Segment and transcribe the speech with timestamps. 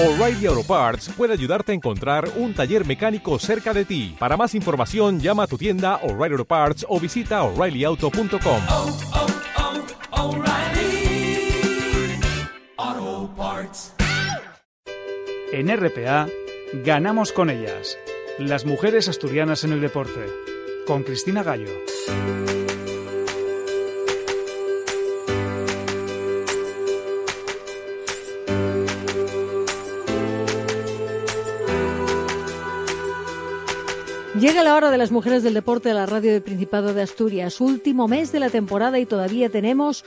[0.00, 4.14] O'Reilly Auto Parts puede ayudarte a encontrar un taller mecánico cerca de ti.
[4.16, 8.62] Para más información, llama a tu tienda O'Reilly Auto Parts o visita oreillyauto.com.
[8.70, 8.96] oh,
[12.78, 13.92] oh, Parts.
[15.52, 16.28] En RPA,
[16.84, 17.98] ganamos con ellas.
[18.38, 20.26] Las mujeres asturianas en el deporte.
[20.86, 21.72] Con Cristina Gallo.
[34.40, 37.60] Llega la hora de las mujeres del deporte de la radio del Principado de Asturias.
[37.60, 40.04] Último mes de la temporada y todavía tenemos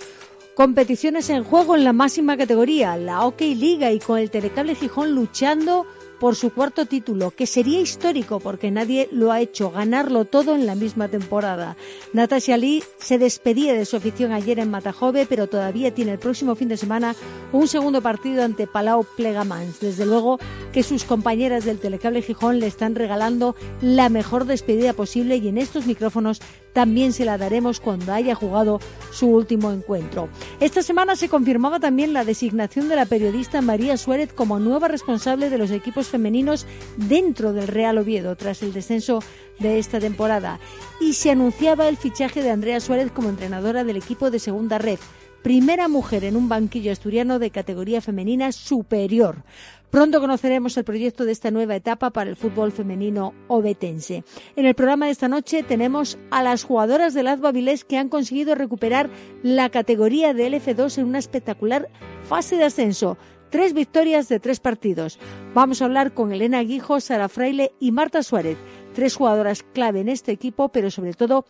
[0.56, 5.12] competiciones en juego en la máxima categoría, la OK Liga, y con el Telecable Gijón
[5.16, 5.86] luchando
[6.22, 10.68] por su cuarto título, que sería histórico porque nadie lo ha hecho, ganarlo todo en
[10.68, 11.76] la misma temporada.
[12.14, 16.54] Natasha Lee se despedía de su afición ayer en Matajove, pero todavía tiene el próximo
[16.54, 17.16] fin de semana
[17.52, 19.80] un segundo partido ante Palau Plegamans.
[19.80, 20.38] Desde luego
[20.72, 25.58] que sus compañeras del Telecable Gijón le están regalando la mejor despedida posible y en
[25.58, 26.40] estos micrófonos
[26.74, 28.80] también se la daremos cuando haya jugado
[29.12, 30.30] su último encuentro.
[30.60, 35.50] Esta semana se confirmaba también la designación de la periodista María Suárez como nueva responsable
[35.50, 36.68] de los equipos femeninos
[36.98, 39.24] dentro del Real Oviedo tras el descenso
[39.60, 40.60] de esta temporada
[41.00, 45.00] y se anunciaba el fichaje de Andrea Suárez como entrenadora del equipo de segunda red,
[45.42, 49.44] primera mujer en un banquillo asturiano de categoría femenina superior.
[49.92, 54.24] Pronto conoceremos el proyecto de esta nueva etapa para el fútbol femenino obetense.
[54.56, 58.08] En el programa de esta noche tenemos a las jugadoras del Azba Vilés que han
[58.08, 59.10] conseguido recuperar
[59.44, 61.90] la categoría de LF2 en una espectacular
[62.24, 63.18] fase de ascenso.
[63.52, 65.20] Tres victorias de tres partidos.
[65.54, 68.58] Vamos a hablar con Elena Guijo, Sara Fraile y Marta Suárez,
[68.96, 71.44] tres jugadoras clave en este equipo, pero sobre todo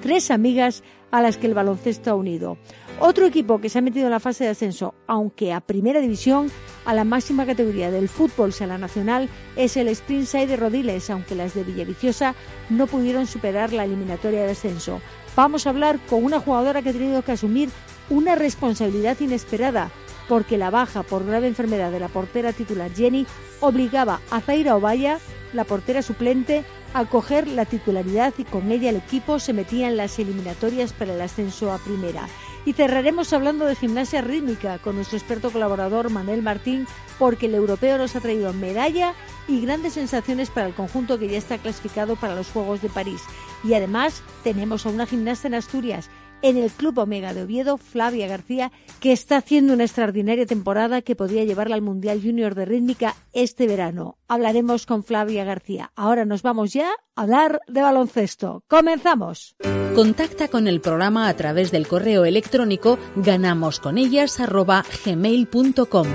[0.00, 2.58] tres amigas a las que el baloncesto ha unido.
[3.00, 6.48] Otro equipo que se ha metido en la fase de ascenso, aunque a primera división,
[6.84, 11.54] a la máxima categoría del fútbol la nacional, es el Springside de Rodiles, aunque las
[11.54, 12.36] de Villaviciosa
[12.70, 15.00] no pudieron superar la eliminatoria de ascenso.
[15.34, 17.68] Vamos a hablar con una jugadora que ha tenido que asumir
[18.10, 19.90] una responsabilidad inesperada,
[20.28, 23.26] porque la baja por grave enfermedad de la portera titular Jenny
[23.60, 25.18] obligaba a Zaira Ovalla,
[25.52, 29.96] la portera suplente, a coger la titularidad y con ella el equipo se metía en
[29.96, 32.28] las eliminatorias para el ascenso a primera.
[32.64, 36.86] Y cerraremos hablando de gimnasia rítmica con nuestro experto colaborador Manuel Martín,
[37.18, 39.14] porque el europeo nos ha traído medalla
[39.46, 43.22] y grandes sensaciones para el conjunto que ya está clasificado para los Juegos de París.
[43.64, 46.10] Y además tenemos a una gimnasta en Asturias,
[46.42, 51.16] en el Club Omega de Oviedo, Flavia García, que está haciendo una extraordinaria temporada que
[51.16, 54.16] podría llevarla al Mundial Junior de Rítmica este verano.
[54.28, 55.92] Hablaremos con Flavia García.
[55.96, 58.62] Ahora nos vamos ya a hablar de baloncesto.
[58.68, 59.56] ¡Comenzamos!
[59.94, 66.06] Contacta con el programa a través del correo electrónico ganamosconellas@gmail.com.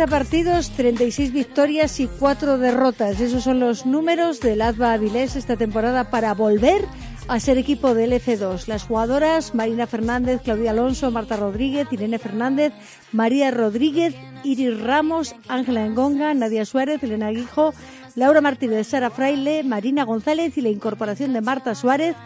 [0.00, 3.20] 40 partidos, 36 victorias y 4 derrotas.
[3.20, 6.86] Esos son los números del Adva Avilés esta temporada para volver
[7.28, 8.66] a ser equipo del F2.
[8.66, 12.72] Las jugadoras Marina Fernández, Claudia Alonso, Marta Rodríguez, Irene Fernández,
[13.12, 17.74] María Rodríguez, Iris Ramos, Ángela Engonga, Nadia Suárez, Elena Guijo,
[18.16, 22.16] Laura Martínez, Sara Fraile, Marina González y la incorporación de Marta Suárez.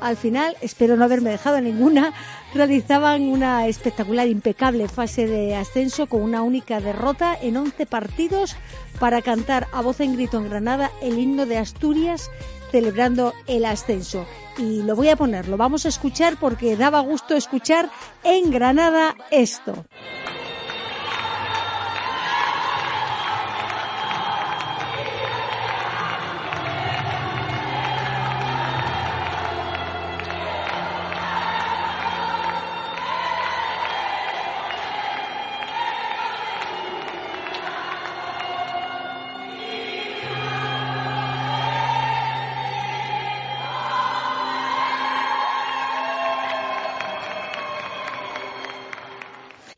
[0.00, 2.12] Al final, espero no haberme dejado ninguna,
[2.54, 8.56] realizaban una espectacular, impecable fase de ascenso con una única derrota en 11 partidos
[8.98, 12.30] para cantar a voz en grito en Granada el himno de Asturias
[12.70, 14.26] celebrando el ascenso.
[14.58, 17.88] Y lo voy a poner, lo vamos a escuchar porque daba gusto escuchar
[18.24, 19.84] en Granada esto.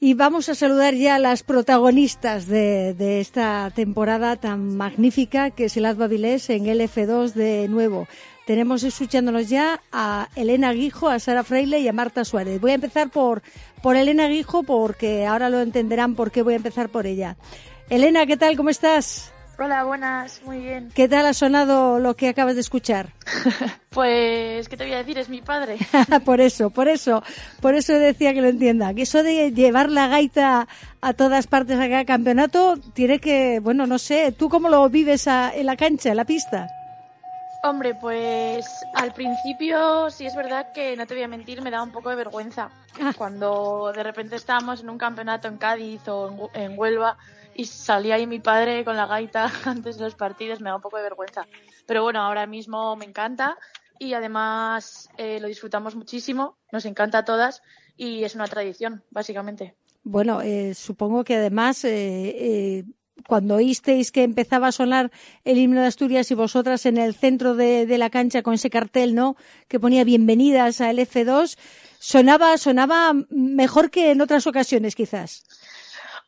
[0.06, 5.76] Y vamos a saludar ya a las protagonistas de, esta temporada tan magnífica que es
[5.76, 8.06] el Adva Vilés en el F2 de nuevo.
[8.47, 12.61] Tenemos escuchándonos ya a Elena Guijo, a Sara Freile y a Marta Suárez.
[12.61, 13.43] Voy a empezar por,
[13.82, 17.37] por Elena Guijo porque ahora lo entenderán por qué voy a empezar por ella.
[17.91, 18.56] Elena, ¿qué tal?
[18.56, 19.32] ¿Cómo estás?
[19.58, 20.91] Hola, buenas, muy bien.
[20.94, 23.08] ¿Qué tal ha sonado lo que acabas de escuchar?
[23.97, 25.17] Pues, ¿qué te voy a decir?
[25.17, 25.79] Es mi padre.
[26.26, 27.23] por eso, por eso,
[27.62, 28.93] por eso decía que lo entienda.
[28.93, 30.69] Que eso de llevar la gaita
[31.00, 35.26] a todas partes a cada campeonato tiene que, bueno, no sé, ¿tú cómo lo vives
[35.29, 36.69] a- en la cancha, en la pista?
[37.62, 41.82] Hombre, pues al principio sí es verdad que, no te voy a mentir, me daba
[41.82, 42.69] un poco de vergüenza.
[43.00, 43.14] Ah.
[43.17, 47.17] Cuando de repente estábamos en un campeonato en Cádiz o en, en Huelva
[47.56, 50.82] y salía ahí mi padre con la gaita antes de los partidos, me da un
[50.82, 51.47] poco de vergüenza.
[51.87, 53.56] Pero bueno, ahora mismo me encanta
[53.99, 57.62] y además eh, lo disfrutamos muchísimo, nos encanta a todas
[57.97, 59.75] y es una tradición, básicamente.
[60.08, 62.85] Bueno, eh, supongo que además, eh, eh,
[63.26, 65.11] cuando oísteis que empezaba a sonar
[65.44, 69.17] el himno de Asturias y vosotras en el centro de, la cancha con ese cartel,
[69.17, 69.37] ¿no?
[69.67, 71.59] Que ponía bienvenidas al F2,
[71.99, 75.44] sonaba, sonaba mejor que en otras ocasiones, quizás.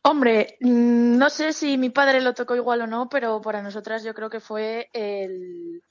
[0.01, 4.03] Hombre, mm, no sé si mi padre lo tocó igual o no, pero para nosotras
[4.03, 5.83] yo creo que fue el,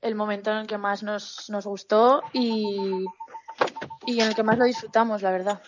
[0.00, 3.04] el momento en el que más nos, nos gustó y,
[4.06, 5.60] y en el que más lo disfrutamos, la verdad.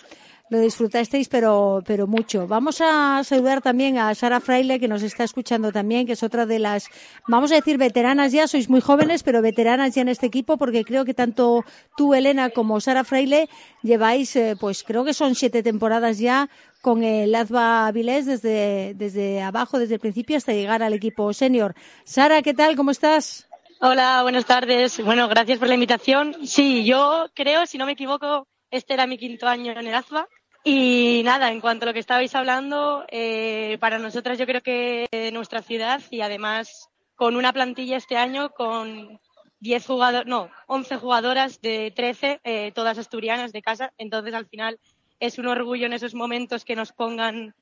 [0.52, 2.46] Lo disfrutasteis, pero, pero mucho.
[2.46, 6.44] Vamos a saludar también a Sara Fraile, que nos está escuchando también, que es otra
[6.44, 6.88] de las,
[7.26, 10.84] vamos a decir, veteranas ya, sois muy jóvenes, pero veteranas ya en este equipo, porque
[10.84, 11.64] creo que tanto
[11.96, 13.48] tú, Elena, como Sara Fraile
[13.82, 16.50] lleváis, eh, pues creo que son siete temporadas ya
[16.82, 21.74] con el Azba Avilés desde, desde abajo, desde el principio hasta llegar al equipo senior.
[22.04, 22.76] Sara, ¿qué tal?
[22.76, 23.48] ¿Cómo estás?
[23.80, 25.02] Hola, buenas tardes.
[25.02, 26.36] Bueno, gracias por la invitación.
[26.44, 30.28] Sí, yo creo, si no me equivoco, este era mi quinto año en el AZBA.
[30.64, 35.06] Y nada, en cuanto a lo que estabais hablando, eh, para nosotras yo creo que
[35.32, 39.20] nuestra ciudad y además con una plantilla este año con
[39.60, 43.92] 10 jugadores, no, 11 jugadoras de 13, eh, todas asturianas de casa.
[43.98, 44.80] Entonces al final
[45.22, 47.54] es un orgullo en esos momentos que nos pongan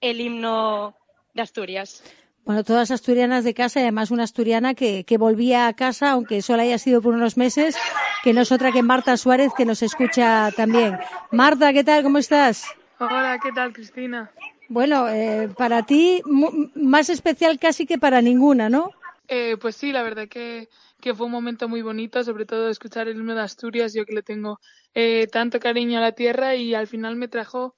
[0.00, 0.94] el himno
[1.34, 2.00] de Asturias.
[2.44, 6.40] Bueno, todas asturianas de casa y además una asturiana que, que volvía a casa, aunque
[6.42, 7.76] solo haya sido por unos meses,
[8.22, 10.96] que no es otra que Marta Suárez, que nos escucha también.
[11.32, 12.04] Marta, ¿qué tal?
[12.04, 12.64] ¿Cómo estás?
[13.00, 14.30] Hola, ¿qué tal, Cristina?
[14.68, 18.92] Bueno, eh, para ti mu- más especial casi que para ninguna, ¿no?
[19.26, 20.68] Eh, pues sí, la verdad que,
[21.00, 24.14] que fue un momento muy bonito, sobre todo escuchar el himno de Asturias, yo que
[24.14, 24.58] le tengo
[24.94, 27.74] eh, tanto cariño a la tierra y al final me trajo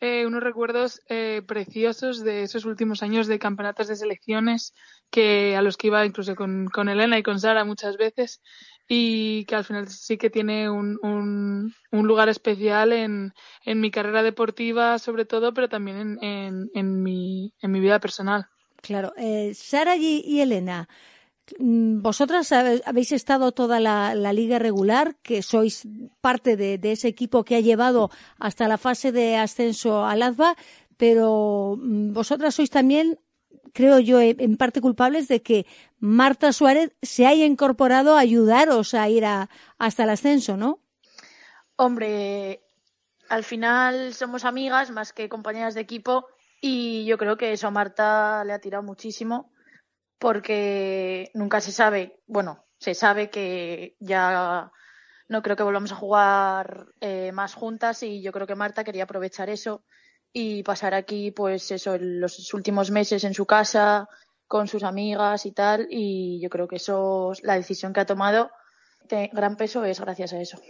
[0.00, 4.74] eh, unos recuerdos eh, preciosos de esos últimos años de campeonatos de selecciones
[5.10, 8.40] que a los que iba incluso con, con Elena y con Sara muchas veces
[8.88, 13.32] y que al final sí que tiene un, un, lugar especial en,
[13.64, 18.48] en mi carrera deportiva sobre todo, pero también en, en, en, mi, vida personal.
[18.80, 19.12] Claro.
[19.16, 20.88] Eh, Sara y, Elena,
[21.58, 25.86] vosotras habe- habéis estado toda la, liga regular, que sois
[26.20, 30.56] parte de, ese equipo que ha llevado hasta la fase de ascenso al AZBA,
[30.96, 33.18] pero mm, vosotras sois también,
[33.72, 35.66] creo yo, en en parte culpables de que
[35.98, 39.48] Marta Suárez se haya incorporado a ayudaros a ir a-
[39.78, 40.78] hasta el ascenso, ¿no?
[41.76, 42.60] Hombre,
[43.28, 46.26] al final somos amigas más que compañeras de equipo
[46.60, 49.50] y yo creo que eso a Marta le ha tirado muchísimo
[50.22, 54.70] porque nunca se sabe, bueno, se sabe que ya
[55.26, 59.02] no creo que volvamos a jugar eh, más juntas y yo creo que Marta quería
[59.02, 59.82] aprovechar eso
[60.32, 64.08] y pasar aquí pues eso los últimos meses en su casa
[64.46, 68.52] con sus amigas y tal y yo creo que eso la decisión que ha tomado
[69.08, 70.60] de gran peso es gracias a eso.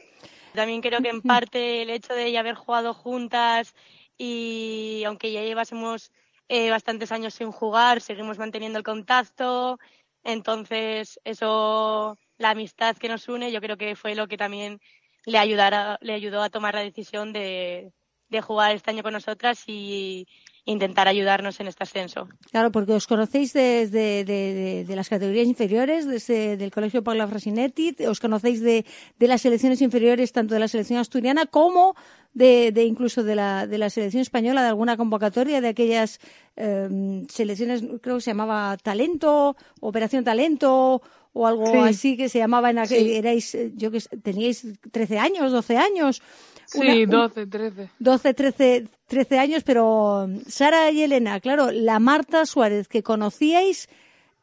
[0.54, 3.75] También creo que en parte el hecho de ya haber jugado juntas
[4.16, 6.11] y aunque ya llevásemos
[6.49, 9.78] eh, bastantes años sin jugar, seguimos manteniendo el contacto.
[10.25, 14.80] Entonces, eso, la amistad que nos une, yo creo que fue lo que también
[15.25, 17.92] le, ayudara, le ayudó a tomar la decisión de,
[18.28, 20.26] de jugar este año con nosotras y
[20.64, 22.28] intentar ayudarnos en este ascenso.
[22.50, 28.20] Claro, porque os conocéis desde de, las categorías inferiores, desde del Colegio Paula Frasinetti, os
[28.20, 28.84] conocéis de,
[29.18, 31.94] de las selecciones inferiores, tanto de la selección asturiana como
[32.34, 36.18] de, de incluso de la, de la selección española, de alguna convocatoria de aquellas
[36.56, 41.02] eh, selecciones, creo que se llamaba Talento, Operación Talento,
[41.34, 41.78] o algo Sí.
[41.78, 43.14] así que se llamaba en aquel, Sí.
[43.14, 46.22] erais, eh, yo que teníais 13 años, 12 años.
[46.66, 47.90] Sí, Una- un- 12, 13.
[47.98, 53.88] 12, 13, 13 años, pero mm, Sara y Elena, claro, la Marta Suárez que conocíais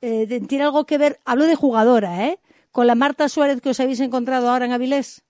[0.01, 2.39] eh, tiene algo que ver, hablo de jugadora, ¿eh?
[2.71, 5.23] Con la Marta Suárez que os habéis encontrado ahora en Avilés.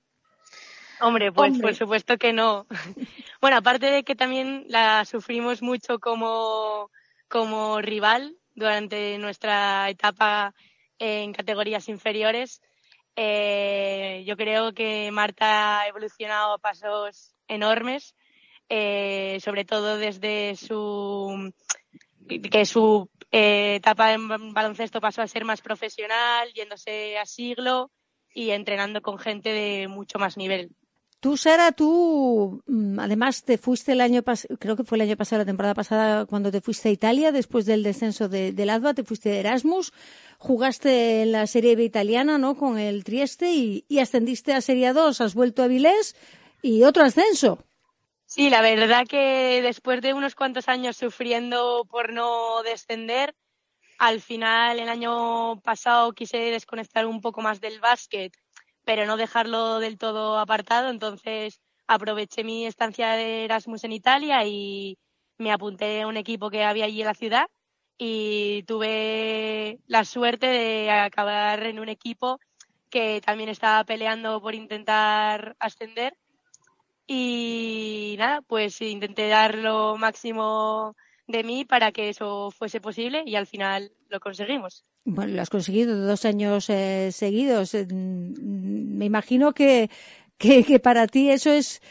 [1.02, 1.68] Hombre, pues Hombre.
[1.68, 2.68] por supuesto que no.
[3.42, 6.92] bueno, aparte de que también la sufrimos mucho como,
[7.28, 10.54] como rival durante nuestra etapa
[10.98, 12.62] en categorías inferiores,
[13.22, 18.16] Eh, yo creo que Marta ha evolucionado a pasos enormes,
[18.70, 21.52] eh, sobre todo desde su
[22.52, 27.92] que su eh, etapa en baloncesto pasó a ser más profesional, yéndose a siglo
[28.34, 30.70] y entrenando con gente de mucho más nivel.
[31.20, 35.18] Tú, Sara, tú mm, además te fuiste el año pasado, creo que fue el año
[35.18, 38.94] pasado, la temporada pasada, cuando te fuiste a Italia después del descenso de, del ADVA,
[38.94, 39.92] te fuiste de Erasmus,
[40.38, 42.56] jugaste en la Serie B italiana, ¿no?
[42.56, 46.16] Con el Trieste y, y ascendiste a Serie 2, has vuelto a Vilés
[46.62, 47.60] y otro ascenso.
[48.26, 53.36] Sí, la verdad que después de unos cuantos años sufriendo por no descender,
[53.98, 58.32] al final el año pasado quise desconectar un poco más del básquet,
[58.90, 60.90] pero no dejarlo del todo apartado.
[60.90, 64.98] Entonces aproveché mi estancia de Erasmus en Italia y
[65.38, 67.46] me apunté a un equipo que había allí en la ciudad
[68.00, 72.40] y tuve la suerte de acabar en un equipo
[72.90, 76.18] que también estaba peleando por intentar ascender
[77.06, 80.96] y nada, pues intenté dar lo máximo
[81.30, 84.84] de mí para que eso fuese posible y al final lo conseguimos.
[85.06, 87.74] Bueno, lo has conseguido dos años eh, seguidos.
[87.76, 89.90] Eh, Me imagino que,
[90.38, 91.82] que para ti eso es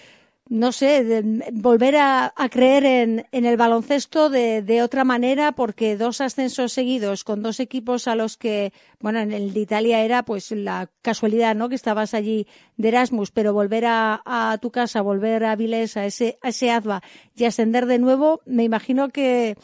[0.51, 5.97] no sé, de, volver a, creer en, en, el baloncesto de, de, otra manera, porque
[5.97, 10.25] dos ascensos seguidos con dos equipos a los que, bueno, en el de Italia era
[10.25, 11.69] pues la casualidad, ¿no?
[11.69, 16.07] Que estabas allí de Erasmus, pero volver a, a tu casa, volver a Vilés, a
[16.07, 17.03] ese, a ese ADVA
[17.37, 19.57] y ascender de nuevo, me imagino que,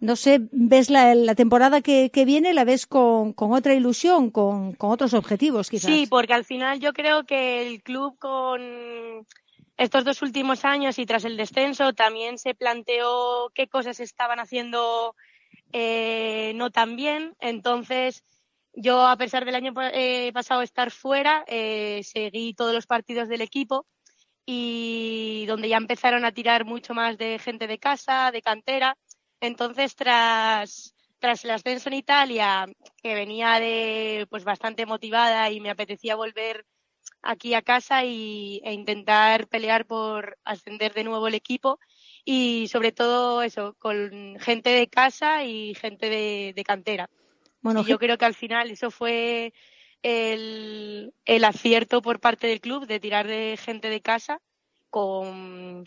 [0.00, 4.30] no sé, ves la, la temporada que, que, viene, la ves con, con otra ilusión,
[4.30, 5.90] con, con otros objetivos, quizás.
[5.90, 9.26] Sí, porque al final yo creo que el club con
[9.76, 15.14] estos dos últimos años y tras el descenso también se planteó qué cosas estaban haciendo
[15.72, 17.34] eh, no tan bien.
[17.40, 18.24] Entonces,
[18.74, 23.42] yo, a pesar del año eh, pasado estar fuera, eh, seguí todos los partidos del
[23.42, 23.86] equipo
[24.46, 28.96] y donde ya empezaron a tirar mucho más de gente de casa, de cantera.
[29.40, 32.66] Entonces, tras, tras el ascenso en Italia,
[33.02, 36.66] que venía de pues bastante motivada y me apetecía volver
[37.22, 41.78] aquí a casa y, e intentar pelear por ascender de nuevo el equipo
[42.24, 47.08] y sobre todo eso, con gente de casa y gente de, de cantera.
[47.60, 49.52] Bueno, y yo creo que al final eso fue
[50.02, 54.40] el, el acierto por parte del club de tirar de gente de casa
[54.90, 55.84] con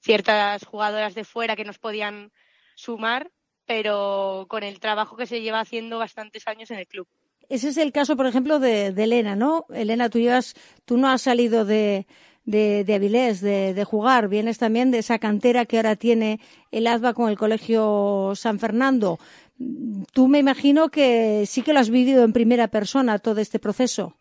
[0.00, 2.32] ciertas jugadoras de fuera que nos podían
[2.76, 3.30] sumar,
[3.66, 7.08] pero con el trabajo que se lleva haciendo bastantes años en el club.
[7.48, 9.64] Ese es el caso, por ejemplo, de, Elena, ¿no?
[9.70, 12.06] Elena, tú llevas, tú no has salido de,
[12.44, 16.40] de, de Avilés, de, de, jugar, vienes también de esa cantera que ahora tiene
[16.70, 19.18] el ASBA con el Colegio San Fernando.
[20.12, 24.14] Tú me imagino que sí que lo has vivido en primera persona todo este proceso.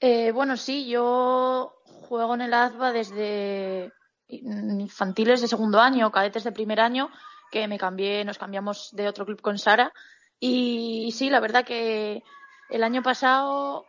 [0.00, 3.92] Eh, bueno, sí, yo juego en el ASBA desde
[4.28, 7.10] infantiles de segundo año, cadetes de primer año,
[7.50, 9.92] que me cambié, nos cambiamos de otro club con Sara.
[10.38, 12.22] Y, y sí, la verdad que
[12.70, 13.86] el año pasado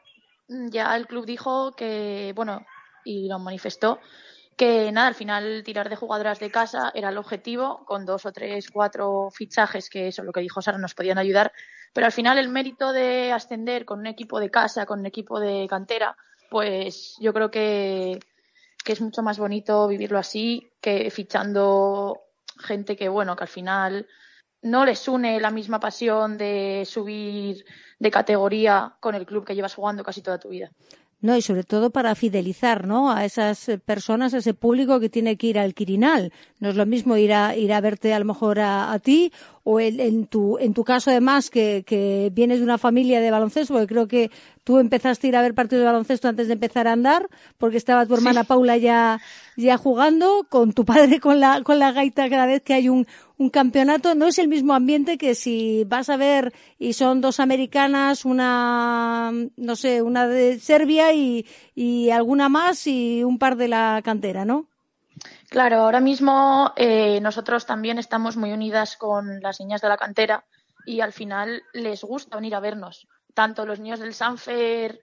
[0.48, 2.66] mm, ya el club dijo que, bueno,
[3.04, 4.00] y lo manifestó,
[4.56, 8.32] que nada, al final tirar de jugadoras de casa era el objetivo, con dos o
[8.32, 11.52] tres, cuatro fichajes que eso, lo que dijo Sara, nos podían ayudar,
[11.94, 15.40] pero al final el mérito de ascender con un equipo de casa, con un equipo
[15.40, 16.16] de cantera,
[16.50, 18.20] pues yo creo que,
[18.84, 22.22] que es mucho más bonito vivirlo así que fichando
[22.60, 24.08] gente que, bueno, que al final
[24.66, 27.66] no les une la misma pasión de subir
[28.00, 30.72] de categoría con el club que llevas jugando casi toda tu vida.
[31.22, 33.12] No, y sobre todo para fidelizar, ¿no?
[33.12, 36.32] A esas personas, a ese público que tiene que ir al Quirinal.
[36.60, 39.32] No es lo mismo ir a, ir a verte a lo mejor a, a ti
[39.64, 43.32] o en, en, tu, en tu caso además que, que vienes de una familia de
[43.32, 44.30] baloncesto, porque creo que
[44.64, 47.78] tú empezaste a ir a ver partidos de baloncesto antes de empezar a andar, porque
[47.78, 48.48] estaba tu hermana sí.
[48.48, 49.20] Paula ya,
[49.58, 53.08] ya jugando, con tu padre con la, con la gaita cada vez que hay un,
[53.38, 54.16] un campeonato.
[54.16, 59.32] No es el mismo ambiente que si vas a ver y son dos americanas, una,
[59.56, 61.46] no sé, una de Serbia y,
[62.12, 64.68] alguna más y un par de la cantera, ¿no?
[65.50, 70.44] Claro, ahora mismo eh, nosotros también estamos muy unidas con las niñas de la cantera
[70.86, 75.00] y al final les gusta venir a vernos, tanto los niños del Sanfer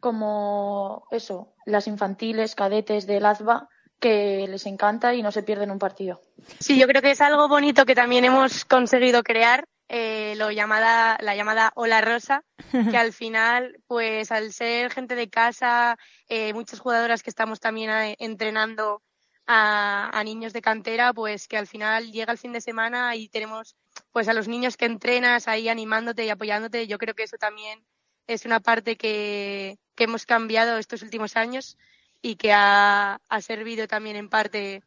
[0.00, 3.68] como eso, las infantiles, cadetes del AZBA,
[4.02, 6.20] que les encanta y no se pierden un partido.
[6.58, 11.16] Sí, yo creo que es algo bonito que también hemos conseguido crear, eh, lo llamada,
[11.20, 12.42] la llamada Hola Rosa,
[12.90, 15.96] que al final, pues al ser gente de casa,
[16.28, 19.02] eh, muchas jugadoras que estamos también a, entrenando
[19.46, 23.28] a, a, niños de cantera, pues que al final llega el fin de semana y
[23.28, 23.76] tenemos
[24.10, 26.88] pues a los niños que entrenas ahí animándote y apoyándote.
[26.88, 27.84] Yo creo que eso también
[28.26, 31.78] es una parte que, que hemos cambiado estos últimos años
[32.22, 34.82] y que ha, ha servido también en parte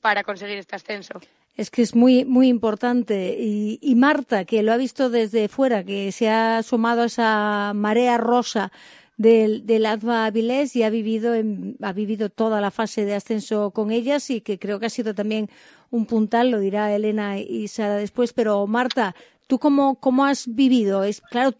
[0.00, 1.20] para conseguir este ascenso.
[1.56, 3.36] Es que es muy, muy importante.
[3.38, 7.72] Y, y, Marta, que lo ha visto desde fuera, que se ha sumado a esa
[7.74, 8.70] marea rosa
[9.16, 13.70] del, del Adva Avilés y ha vivido, en, ha vivido toda la fase de ascenso
[13.70, 15.48] con ellas y que creo que ha sido también
[15.90, 18.32] un puntal, lo dirá Elena y Sara después.
[18.34, 19.16] Pero Marta,
[19.46, 21.04] ¿tú cómo, cómo has vivido?
[21.04, 21.54] Es, claro,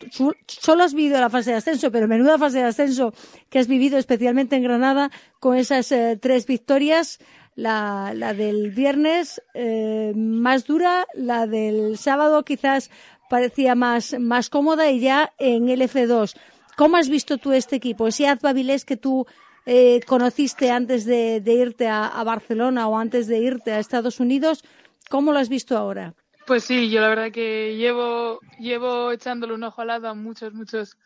[0.46, 3.12] solo has vivido la fase de ascenso, pero menuda fase de ascenso
[3.50, 7.18] que has vivido especialmente en Granada con esas eh, tres victorias
[7.56, 12.90] la, la del viernes eh, más dura, la del sábado quizás
[13.28, 16.36] parecía más, más cómoda y ya en el F2.
[16.76, 18.06] ¿Cómo has visto tú este equipo?
[18.06, 19.26] Ese Azbavilés que tú
[19.64, 24.20] eh, conociste antes de, de irte a, a, Barcelona o antes de irte a Estados
[24.20, 24.62] Unidos,
[25.08, 26.14] ¿cómo lo has visto ahora?
[26.46, 30.96] Pues sí, yo la verdad que llevo, llevo echándole un ojo al lado muchos, muchos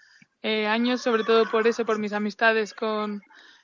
[0.43, 3.23] eh, años, sobre todo por eso, por mis amistades con,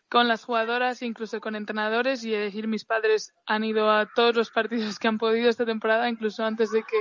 [0.08, 4.50] con las jugadoras, incluso con entrenadores y decir mis padres han ido a todos los
[4.50, 6.96] partidos que han podido esta temporada, incluso antes de que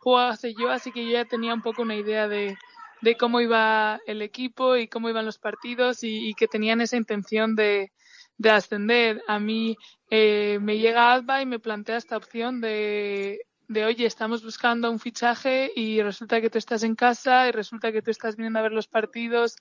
[0.00, 2.56] jugase yo, así que yo ya tenía un poco una idea de,
[3.02, 6.96] de cómo iba el equipo y cómo iban los partidos y, y que tenían esa
[6.96, 7.92] intención de,
[8.38, 9.20] de ascender.
[9.28, 9.76] A mí
[10.10, 14.98] eh, me llega Alba y me plantea esta opción de, de, oye, estamos buscando un
[14.98, 18.62] fichaje y resulta que tú estás en casa y resulta que tú estás viniendo a
[18.62, 19.56] ver los partidos.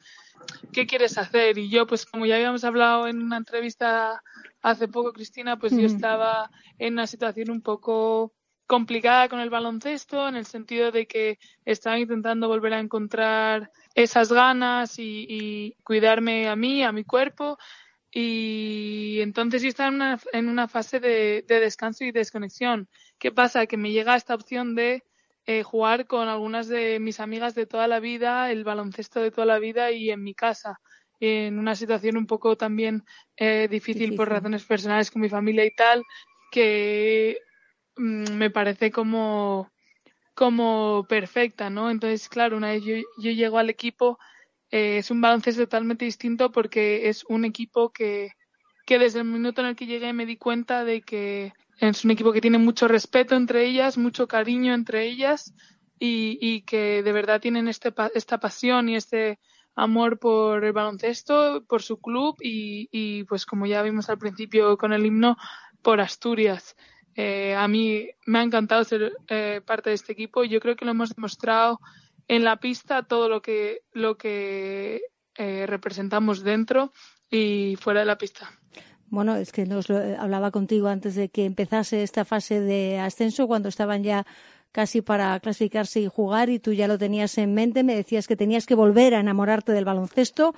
[0.71, 1.57] ¿Qué quieres hacer?
[1.57, 4.21] Y yo, pues como ya habíamos hablado en una entrevista
[4.61, 5.79] hace poco, Cristina, pues mm.
[5.79, 8.33] yo estaba en una situación un poco
[8.67, 14.31] complicada con el baloncesto, en el sentido de que estaba intentando volver a encontrar esas
[14.31, 17.57] ganas y, y cuidarme a mí, a mi cuerpo.
[18.11, 22.87] Y entonces yo estaba en una, en una fase de, de descanso y desconexión.
[23.19, 23.65] ¿Qué pasa?
[23.65, 25.03] Que me llega esta opción de
[25.45, 29.45] eh, jugar con algunas de mis amigas de toda la vida, el baloncesto de toda
[29.45, 30.79] la vida y en mi casa,
[31.19, 33.03] en una situación un poco también
[33.37, 36.03] eh, difícil, difícil por razones personales con mi familia y tal,
[36.51, 37.37] que
[37.95, 39.71] mmm, me parece como,
[40.33, 41.91] como perfecta, ¿no?
[41.91, 44.17] Entonces, claro, una vez yo, yo llego al equipo,
[44.71, 48.31] eh, es un baloncesto totalmente distinto porque es un equipo que,
[48.85, 52.11] que desde el minuto en el que llegué me di cuenta de que es un
[52.11, 55.53] equipo que tiene mucho respeto entre ellas, mucho cariño entre ellas
[55.99, 59.39] y, que de verdad tienen este, esta pasión y este
[59.75, 64.77] amor por el baloncesto, por su club y, y pues como ya vimos al principio
[64.77, 65.37] con el himno,
[65.81, 66.75] por Asturias.
[67.15, 70.75] Eh, a mí me ha encantado ser eh, parte de este equipo y yo creo
[70.75, 71.79] que lo hemos demostrado
[72.27, 75.01] en la pista todo lo que, lo que
[75.35, 76.91] eh, representamos dentro
[77.29, 78.49] y fuera de la pista.
[79.09, 83.47] Bueno, es que nos lo hablaba contigo antes de que empezase esta fase de ascenso,
[83.47, 84.25] cuando estaban ya
[84.71, 88.35] casi para clasificarse y jugar y tú ya lo tenías en mente, me decías que
[88.35, 90.53] tenías que volver a enamorarte del baloncesto.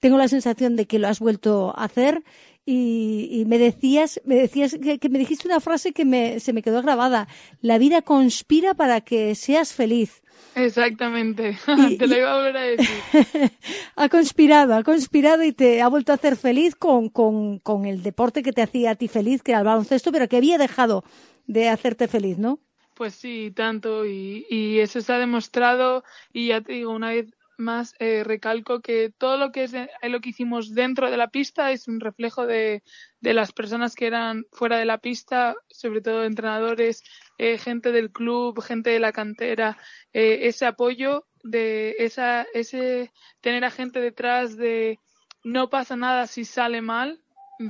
[0.00, 2.24] Tengo la sensación de que lo has vuelto a hacer
[2.72, 6.52] y, y me decías, me decías que, que, me dijiste una frase que me, se
[6.52, 7.26] me quedó grabada.
[7.62, 10.22] La vida conspira para que seas feliz.
[10.54, 12.88] Exactamente, y, te lo iba a volver a decir.
[13.96, 18.04] ha conspirado, ha conspirado y te ha vuelto a hacer feliz con, con, con el
[18.04, 21.02] deporte que te hacía a ti feliz, que era el baloncesto, pero que había dejado
[21.48, 22.60] de hacerte feliz, ¿no?
[22.94, 27.26] Pues sí, tanto, y, y eso se ha demostrado, y ya te digo, una vez
[27.60, 31.28] más eh, recalco que todo lo que es de, lo que hicimos dentro de la
[31.28, 32.82] pista es un reflejo de,
[33.20, 37.02] de, las personas que eran fuera de la pista, sobre todo entrenadores,
[37.38, 39.78] eh, gente del club, gente de la cantera,
[40.12, 44.98] eh, ese apoyo de esa, ese tener a gente detrás de
[45.44, 47.20] no pasa nada si sale mal,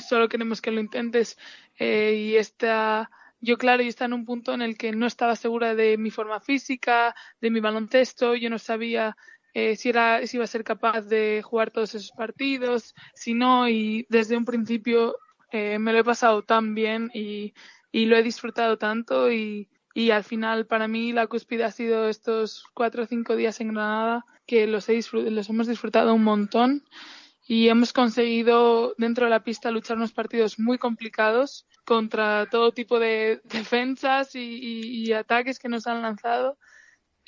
[0.09, 1.39] solo queremos que lo intentes
[1.79, 5.35] eh, y está yo claro, yo estaba en un punto en el que no estaba
[5.35, 9.17] segura de mi forma física, de mi baloncesto, yo no sabía
[9.55, 13.69] eh, si, era, si iba a ser capaz de jugar todos esos partidos, si no,
[13.69, 15.17] y desde un principio
[15.53, 17.55] eh, me lo he pasado tan bien y,
[17.93, 22.09] y lo he disfrutado tanto y, y al final para mí la cúspide ha sido
[22.09, 26.85] estos cuatro o cinco días en Granada que los, he los hemos disfrutado un montón
[27.47, 33.01] y hemos conseguido dentro de la pista luchar unos partidos muy complicados contra todo tipo
[33.01, 36.59] de defensas y, ataques que nos han lanzado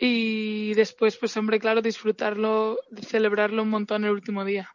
[0.04, 4.68] y después, pues hombre, claro, disfrutarlo, celebrarlo un montón el último día.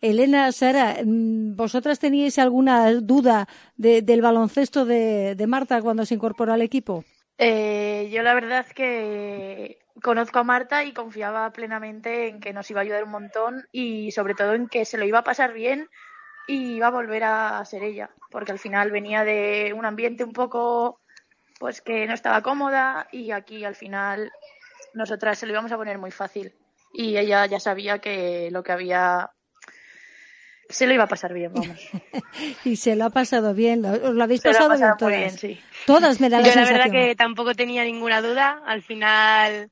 [0.00, 6.16] Elena, Sara, mm, ¿vosotras teníais alguna duda de, del baloncesto de, de, Marta cuando se
[6.16, 7.04] incorporó al equipo?
[7.38, 12.68] Eh, yo la verdad es que conozco a Marta y confiaba plenamente en que nos
[12.68, 15.52] iba a ayudar un montón y sobre todo en que se lo iba a pasar
[15.52, 15.88] bien
[16.48, 20.32] y iba a volver a ser ella, porque al final venía de un ambiente un
[20.32, 21.00] poco
[21.58, 24.30] pues que no estaba cómoda y aquí al final
[24.94, 26.52] nosotras se lo íbamos a poner muy fácil.
[26.92, 29.30] y ella ya sabía que lo que había
[30.70, 31.78] se lo iba a pasar bien, vamos.
[32.64, 34.90] y se lo ha pasado bien, lo- os lo habéis Se lo ha pasado bien
[34.90, 35.18] pasado muy todas.
[35.18, 35.60] bien, sí.
[35.86, 36.92] Todas me da la Yo la sensación.
[36.94, 38.62] verdad que tampoco tenía ninguna duda.
[38.66, 39.70] Al final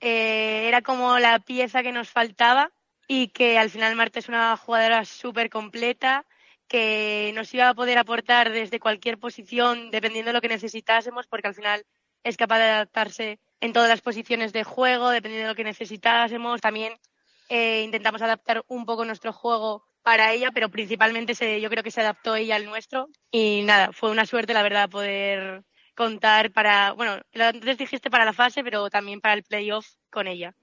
[0.00, 2.70] eh, era como la pieza que nos faltaba
[3.06, 6.24] y que al final Marta es una jugadora súper completa
[6.68, 11.48] que nos iba a poder aportar desde cualquier posición dependiendo de lo que necesitásemos porque
[11.48, 11.84] al final
[12.22, 16.60] es capaz de adaptarse en todas las posiciones de juego dependiendo de lo que necesitásemos.
[16.60, 16.92] También
[17.48, 21.90] eh, intentamos adaptar un poco nuestro juego para ella, pero principalmente se, yo creo que
[21.90, 23.08] se adaptó ella al nuestro.
[23.30, 28.32] Y nada, fue una suerte, la verdad, poder contar para, bueno, antes dijiste para la
[28.32, 30.54] fase, pero también para el playoff con ella.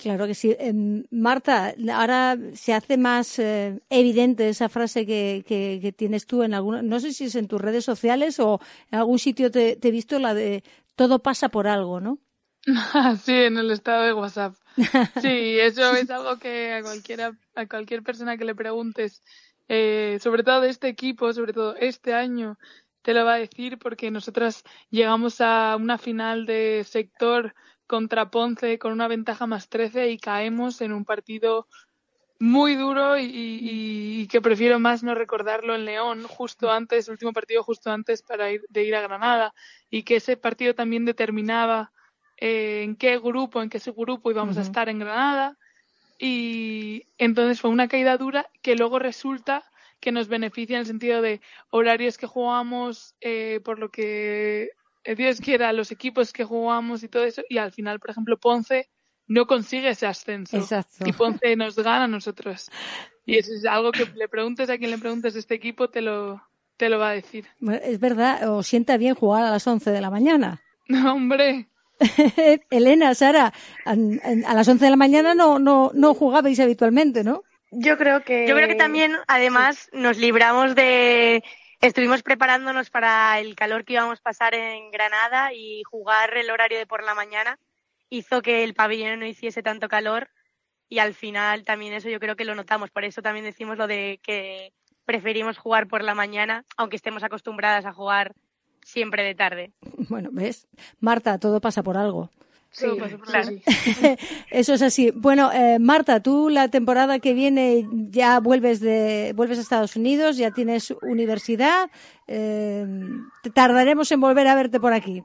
[0.00, 0.56] Claro que sí.
[0.58, 6.42] Em, Marta, ahora se hace más eh, evidente esa frase que, que, que tienes tú
[6.42, 8.60] en alguna, no sé si es en tus redes sociales o
[8.90, 10.64] en algún sitio te, te he visto la de
[10.96, 12.18] todo pasa por algo, ¿no?
[13.22, 14.54] Sí, en el estado de WhatsApp.
[15.20, 19.22] Sí, eso es algo que a cualquiera, a cualquier persona que le preguntes,
[19.68, 22.56] eh, sobre todo de este equipo, sobre todo este año,
[23.02, 27.54] te lo va a decir porque nosotras llegamos a una final de sector
[27.90, 31.66] contra Ponce con una ventaja más 13 y caemos en un partido
[32.38, 37.12] muy duro y, y- y que prefiero más no recordarlo en León justo antes, el
[37.12, 39.52] último partido justo antes para ir, de ir a Granada
[39.90, 41.92] y que ese partido también determinaba
[42.38, 45.58] eh, en qué grupo, en qué subgrupo íbamos a estar en Granada
[46.18, 49.64] y entonces fue una caída dura que luego resulta
[50.00, 54.70] que nos beneficia en el sentido de horarios que jugamos, eh, por lo que
[55.16, 58.88] Dios quiera, los equipos que jugamos y todo eso y al final, por ejemplo, Ponce
[59.26, 61.04] no consigue ese ascenso Exacto.
[61.06, 62.70] y Ponce nos gana a nosotros.
[63.24, 66.00] Y eso es algo que le preguntes a quien le preguntes de este equipo, te
[66.00, 66.42] lo,
[66.76, 67.46] te lo va a decir.
[67.82, 70.60] Es verdad, os sienta bien jugar a las 11 de la mañana.
[70.90, 71.68] No, hombre,
[72.70, 73.52] Elena, Sara,
[73.84, 77.42] a, a las 11 de la mañana no, no, no jugabais habitualmente, ¿no?
[77.72, 81.44] Yo creo que Yo creo que también, además, nos libramos de.
[81.80, 86.76] Estuvimos preparándonos para el calor que íbamos a pasar en Granada y jugar el horario
[86.76, 87.58] de por la mañana
[88.10, 90.28] hizo que el pabellón no hiciese tanto calor
[90.90, 92.90] y al final también eso yo creo que lo notamos.
[92.90, 94.74] Por eso también decimos lo de que
[95.06, 98.34] preferimos jugar por la mañana, aunque estemos acostumbradas a jugar
[98.82, 99.72] siempre de tarde.
[100.10, 100.68] Bueno, ¿ves?
[100.98, 102.30] Marta, todo pasa por algo.
[102.72, 102.86] Sí,
[103.24, 103.48] claro.
[104.50, 105.10] Eso es así.
[105.10, 110.36] Bueno, eh, Marta, tú la temporada que viene ya vuelves de vuelves a Estados Unidos,
[110.36, 111.90] ya tienes universidad.
[112.28, 112.86] eh,
[113.54, 115.24] tardaremos en volver a verte por aquí.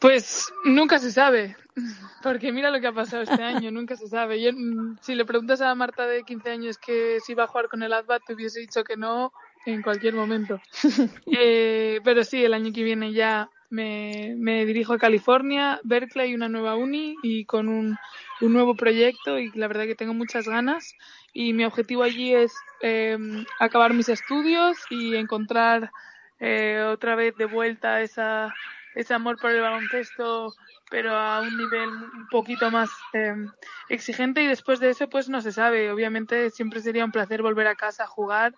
[0.00, 1.56] Pues nunca se sabe,
[2.22, 4.40] porque mira lo que ha pasado este año, nunca se sabe.
[4.40, 7.68] Yo, mm, si le preguntas a Marta de 15 años que si va a jugar
[7.68, 9.32] con el ADVA, te hubiese dicho que no
[9.66, 10.60] en cualquier momento.
[11.32, 16.48] Eh, pero sí, el año que viene ya me, me dirijo a California, Berkeley, una
[16.48, 17.96] nueva uni y con un,
[18.40, 20.94] un nuevo proyecto y la verdad que tengo muchas ganas.
[21.32, 23.16] Y mi objetivo allí es eh,
[23.60, 25.90] acabar mis estudios y encontrar
[26.40, 28.52] eh, otra vez de vuelta esa,
[28.94, 30.52] ese amor por el baloncesto
[30.90, 33.32] pero a un nivel un poquito más eh,
[33.88, 34.42] exigente.
[34.42, 35.90] Y después de eso pues no se sabe.
[35.90, 38.54] Obviamente siempre sería un placer volver a casa a jugar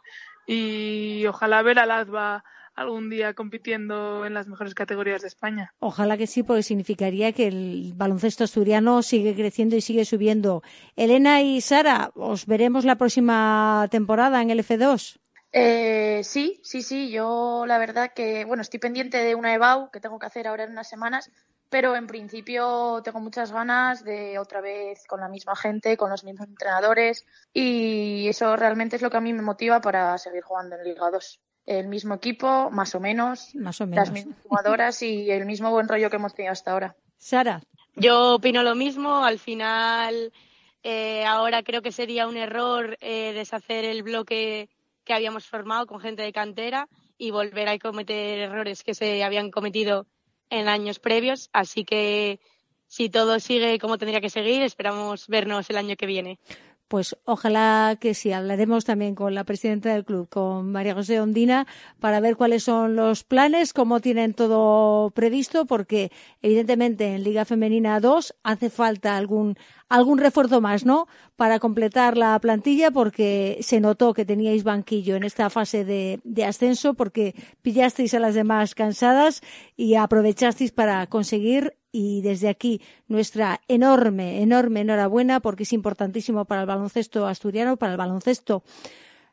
[0.46, 5.74] y ojalá ver al ASBA algún día compitiendo en las mejores categorías de España.
[5.78, 10.62] Ojalá que sí, porque significaría que el baloncesto asturiano sigue creciendo y sigue subiendo.
[10.96, 15.18] Elena y Sara, os veremos la próxima temporada en el F2.
[15.52, 17.10] Eh, sí, sí, sí.
[17.10, 20.64] Yo la verdad que, bueno, estoy pendiente de una EBAU que tengo que hacer ahora
[20.64, 21.30] en unas semanas,
[21.72, 26.22] pero en principio tengo muchas ganas de otra vez con la misma gente, con los
[26.22, 30.76] mismos entrenadores y eso realmente es lo que a mí me motiva para seguir jugando
[30.76, 31.40] en Liga 2.
[31.64, 34.04] El mismo equipo, más o menos, Más o menos.
[34.06, 36.94] las mismas jugadoras y el mismo buen rollo que hemos tenido hasta ahora.
[37.16, 37.62] Sara,
[37.96, 39.24] Yo opino lo mismo.
[39.24, 40.30] Al final,
[40.82, 44.68] eh, ahora creo que sería un error eh, deshacer el bloque
[45.04, 49.50] que habíamos formado con gente de cantera y volver a cometer errores que se habían
[49.50, 50.06] cometido
[50.52, 51.48] en años previos.
[51.52, 52.38] Así que
[52.86, 56.38] si todo sigue como tendría que seguir, esperamos vernos el año que viene.
[56.92, 58.32] Pues ojalá que sí.
[58.32, 61.66] Hablaremos también con la presidenta del club, con María José Ondina,
[62.00, 67.98] para ver cuáles son los planes, cómo tienen todo previsto, porque evidentemente en Liga Femenina
[67.98, 69.56] 2 hace falta algún,
[69.88, 71.06] algún refuerzo más, ¿no?
[71.34, 76.44] Para completar la plantilla, porque se notó que teníais banquillo en esta fase de, de
[76.44, 79.40] ascenso, porque pillasteis a las demás cansadas
[79.78, 86.62] y aprovechasteis para conseguir y desde aquí nuestra enorme, enorme enhorabuena porque es importantísimo para
[86.62, 88.64] el baloncesto asturiano, para el baloncesto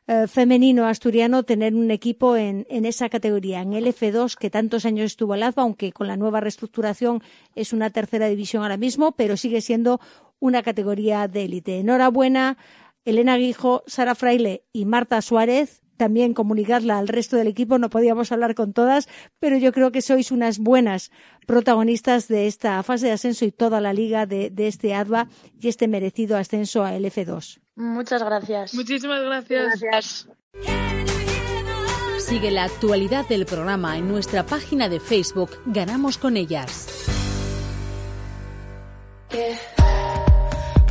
[0.06, 5.06] eh, femenino asturiano tener un equipo en, esa categoría, en el F2 que tantos años
[5.06, 7.22] estuvo el AZBA, aunque con la nueva reestructuración
[7.54, 10.00] es una tercera división ahora mismo, pero sigue siendo
[10.40, 11.78] una categoría de élite.
[11.78, 12.58] Enhorabuena,
[13.04, 15.82] Elena Guijo, Sara Fraile y Marta Suárez.
[16.00, 19.06] También comunicarla al resto del equipo, no podíamos hablar con todas,
[19.38, 21.10] pero yo creo que sois unas buenas
[21.46, 25.28] protagonistas de esta fase de ascenso y toda la liga de, de este ADVA
[25.60, 27.60] y este merecido ascenso a LF2.
[27.76, 28.72] Muchas gracias.
[28.72, 29.78] Muchísimas gracias.
[29.78, 30.28] Gracias.
[32.18, 36.88] Sigue la actualidad del programa en nuestra página de Facebook Ganamos con ellas.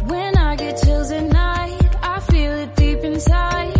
[0.07, 3.78] When I get chills at night, I feel it deep inside.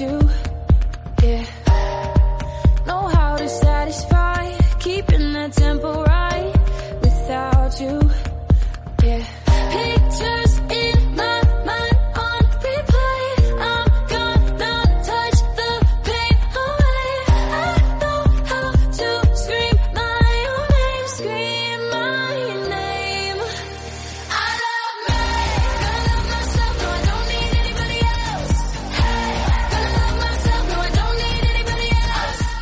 [0.00, 0.37] you.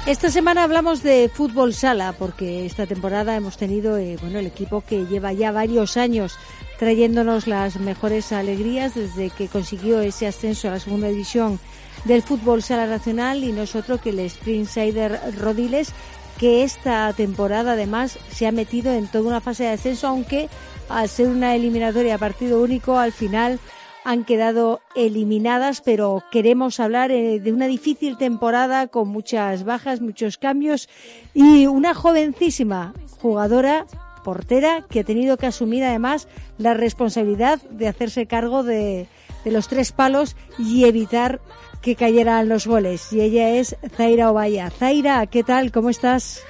[0.07, 4.81] Esta semana hablamos de fútbol sala porque esta temporada hemos tenido eh, bueno el equipo
[4.81, 6.39] que lleva ya varios años
[6.79, 11.59] trayéndonos las mejores alegrías desde que consiguió ese ascenso a la segunda división
[12.05, 13.43] del fútbol sala nacional.
[13.43, 15.93] Y nosotros que el Springsider Rodiles
[16.39, 20.49] que esta temporada además se ha metido en toda una fase de ascenso aunque
[20.89, 23.59] al ser una eliminatoria a partido único al final
[24.07, 30.39] han quedado eliminadas, pero queremos hablar eh, de una difícil temporada con muchas bajas, muchos
[30.39, 30.89] cambios
[31.35, 33.85] y una jovencísima jugadora
[34.23, 39.09] portera que ha tenido que asumir además la responsabilidad de hacerse cargo de,
[39.45, 41.41] de los tres palos y evitar
[41.83, 43.13] que cayeran los goles.
[43.13, 44.71] Y ella es Zaira Ovalla.
[44.71, 45.73] Zaira, ¿qué tal?
[45.73, 46.45] ¿Cómo estás?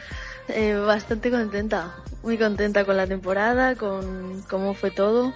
[0.48, 5.32] Eh, bastante contenta, muy contenta con la temporada, con cómo fue todo.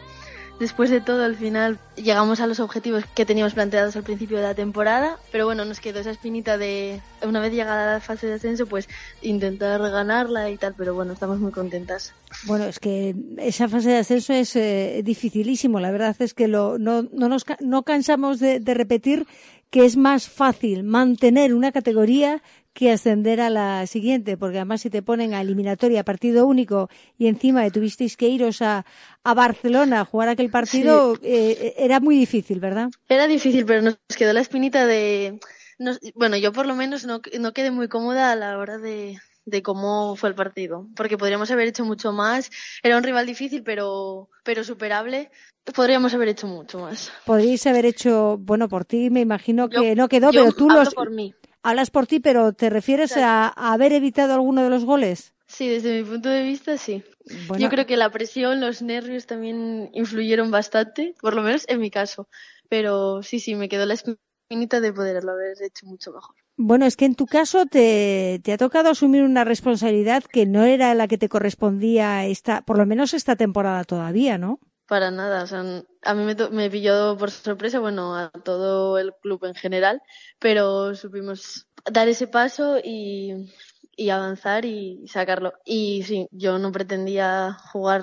[0.60, 4.42] Después de todo, al final llegamos a los objetivos que teníamos planteados al principio de
[4.42, 8.34] la temporada, pero bueno, nos quedó esa espinita de, una vez llegada la fase de
[8.34, 8.86] ascenso, pues
[9.22, 12.12] intentar ganarla y tal, pero bueno, estamos muy contentas.
[12.44, 15.80] Bueno, es que esa fase de ascenso es eh, dificilísimo.
[15.80, 19.26] La verdad es que lo, no, no, nos, no cansamos de, de repetir
[19.70, 22.42] que es más fácil mantener una categoría
[22.72, 27.26] que ascender a la siguiente, porque además si te ponen a eliminatoria, partido único, y
[27.26, 28.84] encima de tuvisteis que iros a,
[29.24, 32.90] a Barcelona a jugar aquel partido, eh, era muy difícil, ¿verdad?
[33.08, 35.38] Era difícil, pero nos quedó la espinita de...
[35.78, 39.18] nos- bueno, yo por lo menos no, no quedé muy cómoda a la hora de,
[39.44, 42.50] de cómo fue el partido, porque podríamos haber hecho mucho más.
[42.82, 45.30] Era un rival difícil, pero, pero superable.
[45.74, 47.12] Podríamos haber hecho mucho más.
[47.26, 50.70] Podríais haber hecho, bueno, por ti me imagino que Yo- no quedó, yo pero tú
[50.70, 50.94] los...
[50.94, 51.34] por mí.
[51.62, 55.34] Hablas por ti, pero ¿te refieres a, a haber evitado alguno de los goles?
[55.46, 57.02] Sí, desde mi punto de vista, sí.
[57.48, 61.80] Bueno, Yo creo que la presión, los nervios también influyeron bastante, por lo menos en
[61.80, 62.28] mi caso.
[62.68, 66.36] Pero sí, sí, me quedó la espinita de poderlo haber hecho mucho mejor.
[66.56, 70.64] Bueno, es que en tu caso te, te ha tocado asumir una responsabilidad que no
[70.64, 74.60] era la que te correspondía esta, por lo menos esta temporada todavía, ¿no?
[74.90, 75.60] Para nada, o sea,
[76.02, 80.02] a mí me, me pilló por sorpresa, bueno, a todo el club en general,
[80.40, 83.52] pero supimos dar ese paso y,
[83.94, 85.52] y avanzar y sacarlo.
[85.64, 88.02] Y sí, yo no pretendía jugar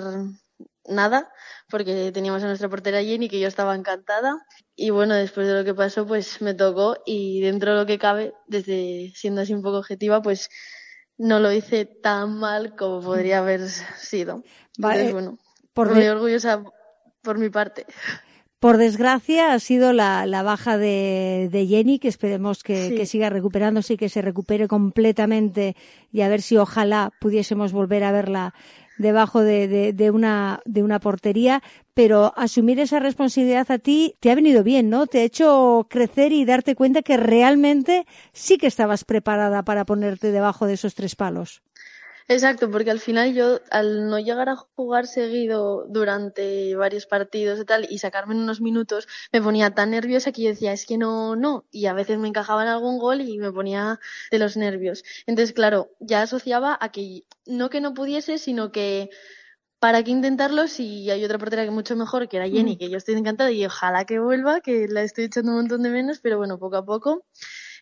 [0.88, 1.30] nada
[1.70, 4.38] porque teníamos a nuestra portera Jenny que yo estaba encantada
[4.74, 8.00] y bueno después de lo que pasó pues me tocó y dentro de lo que
[8.00, 10.50] cabe desde siendo así un poco objetiva pues
[11.18, 14.44] no lo hice tan mal como podría haber sido.
[14.78, 15.38] Vale, entonces bueno
[15.74, 16.64] por muy orgullosa
[17.28, 17.86] por mi parte
[18.60, 22.96] Por desgracia ha sido la, la baja de, de Jenny, que esperemos que, Sí.
[22.98, 25.76] que siga recuperándose y que se recupere completamente
[26.12, 28.54] y a ver si ojalá pudiésemos volver a verla
[28.98, 31.62] debajo de, de, de una, de una portería.
[31.94, 35.06] Pero asumir esa responsabilidad a ti te ha venido bien, ¿no?
[35.06, 40.32] Te ha hecho crecer y darte cuenta que realmente sí que estabas preparada para ponerte
[40.32, 41.62] debajo de esos tres palos.
[42.30, 47.64] Exacto, porque al final yo, al no llegar a jugar seguido durante varios partidos y
[47.66, 50.98] tal, y sacarme en unos minutos, me ponía tan nerviosa que yo decía, es que
[50.98, 55.06] no, no, y a veces me encajaban algún gol y me ponía de los nervios.
[55.26, 59.10] Entonces, claro, ya asociaba a que no que no pudiese, sino que
[59.80, 62.78] para qué intentarlo si hay otra portera que mucho mejor, que era Jenny, Mm.
[62.80, 65.90] que yo estoy encantada y ojalá que vuelva, que la estoy echando un montón de
[65.92, 67.26] menos, pero bueno, poco a poco.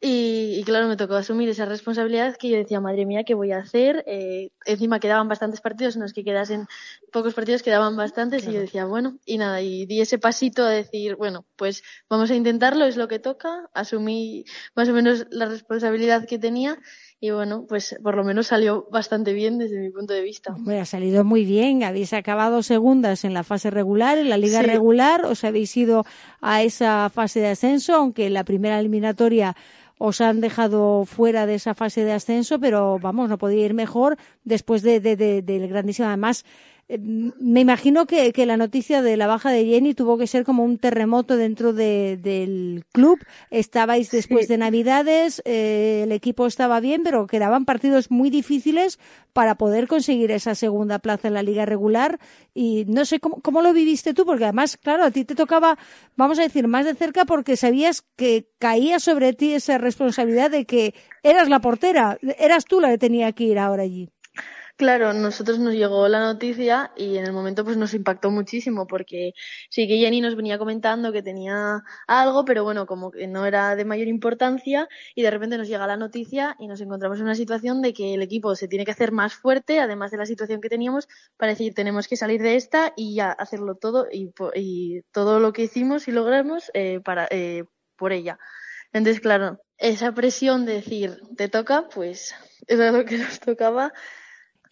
[0.01, 3.51] Y, y claro, me tocó asumir esa responsabilidad que yo decía, madre mía, ¿qué voy
[3.51, 4.03] a hacer?
[4.07, 6.67] Eh, encima quedaban bastantes partidos, no es que quedasen
[7.11, 10.69] pocos partidos, quedaban bastantes y yo decía, bueno, y nada, y di ese pasito a
[10.69, 15.45] decir, bueno, pues vamos a intentarlo, es lo que toca, asumí más o menos la
[15.45, 16.77] responsabilidad que tenía
[17.19, 20.53] y bueno, pues por lo menos salió bastante bien desde mi punto de vista.
[20.53, 21.83] Hombre, ha salido muy bien.
[21.83, 24.67] Habéis acabado segundas en la fase regular, en la liga Sí.
[24.67, 25.25] regular.
[25.25, 26.05] Os habéis ido
[26.41, 29.55] a esa fase de ascenso, aunque la primera eliminatoria
[29.97, 34.17] os han dejado fuera de esa fase de ascenso, pero vamos, no podía ir mejor
[34.43, 36.07] después de, de- de- del grandísimo.
[36.07, 36.43] Además,
[36.87, 40.63] me imagino que, que la noticia de la baja de Jenny tuvo que ser como
[40.63, 43.19] un terremoto dentro de- del club.
[43.49, 48.99] Estabais después de Navidades, eh, el equipo estaba bien, pero quedaban partidos muy difíciles
[49.33, 52.19] para poder conseguir esa segunda plaza en la liga regular.
[52.53, 55.77] Y no sé cómo, cómo lo viviste tú, porque además, claro, a ti te tocaba,
[56.15, 60.65] vamos a decir, más de cerca porque sabías que caía sobre ti esa responsabilidad de
[60.65, 60.93] que
[61.23, 64.09] eras la portera, eras tú la que tenía que ir ahora allí.
[64.77, 69.31] Claro, nosotros nos llegó la noticia y en el momento pues nos impactó muchísimo porque
[69.69, 73.77] sí que Jenny nos venía comentando que tenía algo, pero bueno, como que no era
[73.77, 77.35] de mayor importancia y de repente nos llega la noticia y nos encontramos en una
[77.35, 80.59] situación de que el equipo se tiene que hacer más fuerte, además de la situación
[80.59, 81.07] que teníamos,
[81.37, 85.53] para decir tenemos que salir de esta y ya hacerlo todo y, y todo lo
[85.53, 87.63] que hicimos y logramos eh, para eh,
[87.95, 88.39] por ella.
[88.91, 92.35] Entonces, claro, esa presión de decir te toca, pues
[92.67, 93.93] era lo que nos tocaba.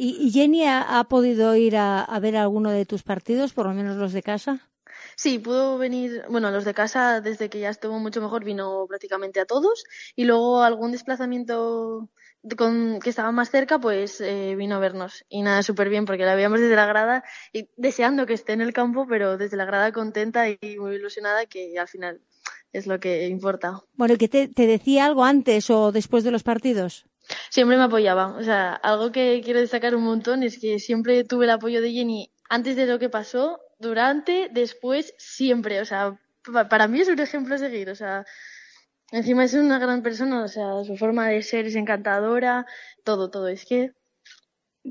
[0.04, 3.66] ¿Y, y Jenny ha, ha podido ir a, a ver alguno de tus partidos, por
[3.68, 4.70] lo menos los de casa?
[5.16, 9.40] Sí, pudo venir, bueno, los de casa desde que ya estuvo mucho mejor vino prácticamente
[9.40, 9.84] a todos
[10.16, 12.10] y luego algún desplazamiento
[12.42, 16.06] de- con, que estaba más cerca pues eh, vino a vernos y nada, súper bien
[16.06, 19.56] porque la veíamos desde la grada y deseando que esté en el campo pero desde
[19.58, 22.22] la grada contenta y muy ilusionada que al final
[22.74, 23.82] es lo que importa.
[23.94, 27.06] Bueno, ¿y que te, te decía algo antes o después de los partidos?
[27.50, 31.46] Siempre me apoyaba, o sea, algo que quiero destacar un montón es que siempre tuve
[31.46, 36.20] el apoyo de Jenny antes de lo que pasó, durante, después, siempre, o sea,
[36.52, 38.26] pa- para mí es un ejemplo a seguir, o sea,
[39.12, 42.66] encima es una gran persona, o sea, su forma de ser es encantadora,
[43.04, 43.94] todo, todo, es que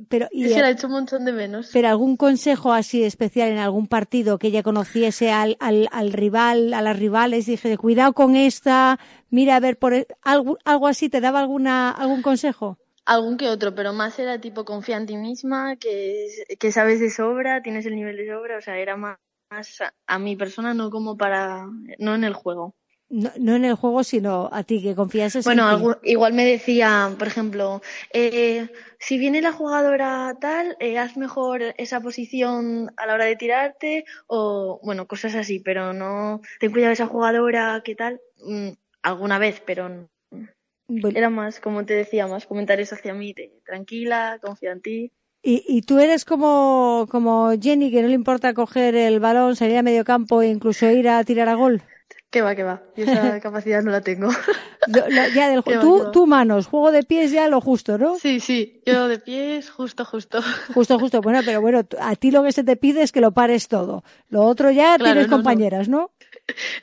[0.09, 1.69] Pero, y, se la he hecho un montón de menos.
[1.71, 6.73] pero algún consejo así especial en algún partido que ella conociese al, al, al rival,
[6.73, 11.11] a las rivales, dije, cuidado con esta, mira a ver por e-", algo, algo así,
[11.11, 12.79] ¿te daba alguna, algún consejo?
[13.05, 16.29] Algún que otro, pero más era tipo confía en ti misma, que,
[16.59, 19.19] que sabes de sobra, tienes el nivel de sobra, o sea, era más,
[19.51, 21.67] más a, a mi persona, no como para,
[21.99, 22.75] no en el juego.
[23.13, 25.85] No, no en el juego, sino a ti, que Bueno, en ti.
[25.85, 31.63] algu- igual me decía, por ejemplo, eh, si viene la jugadora tal, eh, haz mejor
[31.77, 36.89] esa posición a la hora de tirarte o, bueno, cosas así, pero no, ten cuidado
[36.89, 38.19] de esa jugadora, ¿qué tal?
[38.47, 38.71] Mm,
[39.03, 40.09] alguna vez, pero n-
[40.89, 41.19] Bueno.
[41.19, 45.13] era más, como te decía, más comentarios hacia mí, de, tranquila, confía en ti.
[45.43, 49.77] Y, y tú eres como, como Jenny, que no le importa coger el balón, salir
[49.77, 51.83] a medio campo e incluso ir a tirar a gol.
[52.33, 54.29] Que va, que va, yo esa capacidad no la tengo.
[54.87, 58.19] Lo- lo- ya del, tú, tú manos, juego de pies ya lo justo, ¿no?
[58.19, 60.41] Sí, sí, yo de pies, justo, justo.
[60.75, 61.21] Justo, justo.
[61.21, 64.03] Bueno, pero bueno, a ti lo que se te pide es que lo pares todo.
[64.31, 66.11] Lo otro ya Claro, tienes no, compañeras, ¿no?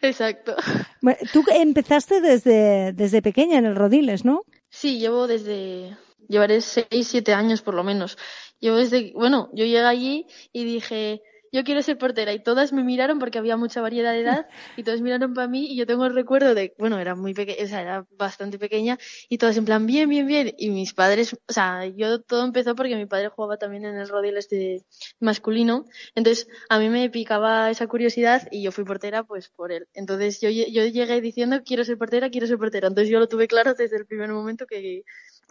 [0.02, 0.56] Exacto.
[1.02, 4.44] Bueno, tú empezaste desde, desde pequeña en el Rodiles, ¿no?
[4.70, 8.18] Sí, llevo desde, llevaré seis, siete años por lo menos.
[8.60, 12.84] Llevo desde, bueno, yo llegué allí y dije, yo quiero ser portera y todas me
[12.84, 16.06] miraron porque había mucha variedad de edad y todas miraron para mí y yo tengo
[16.06, 19.66] el recuerdo de, bueno, era muy pequeña, o sea, era bastante pequeña y todas en
[19.66, 20.54] plan, bien, bien, bien.
[20.58, 24.08] Y mis padres, o sea, yo todo empezó porque mi padre jugaba también en el
[24.08, 24.84] Rodiles de
[25.20, 25.86] masculino,
[26.16, 29.88] entonces a mí me picaba esa curiosidad y yo fui portera pues por él.
[29.94, 32.88] Entonces yo, yo llegué diciendo, quiero ser portera, quiero ser portera.
[32.88, 35.04] Entonces yo lo tuve claro desde el primer momento que,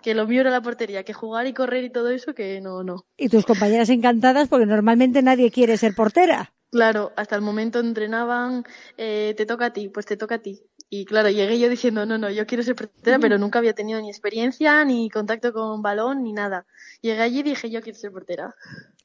[0.02, 2.82] que lo mío era la portería, que jugar y correr y todo eso, que no,
[2.82, 3.06] no.
[3.16, 6.52] Y tus compañeras encantadas porque normalmente nadie quiere ser portera.
[6.70, 8.64] Claro, hasta el momento entrenaban,
[8.98, 10.62] eh, te toca a ti, pues te toca a ti.
[10.90, 14.00] Y claro, llegué yo diciendo, no, no, yo quiero ser portera, pero nunca había tenido
[14.00, 16.66] ni experiencia, ni contacto con balón, ni nada.
[17.00, 18.54] Llegué allí y dije, yo quiero ser portera.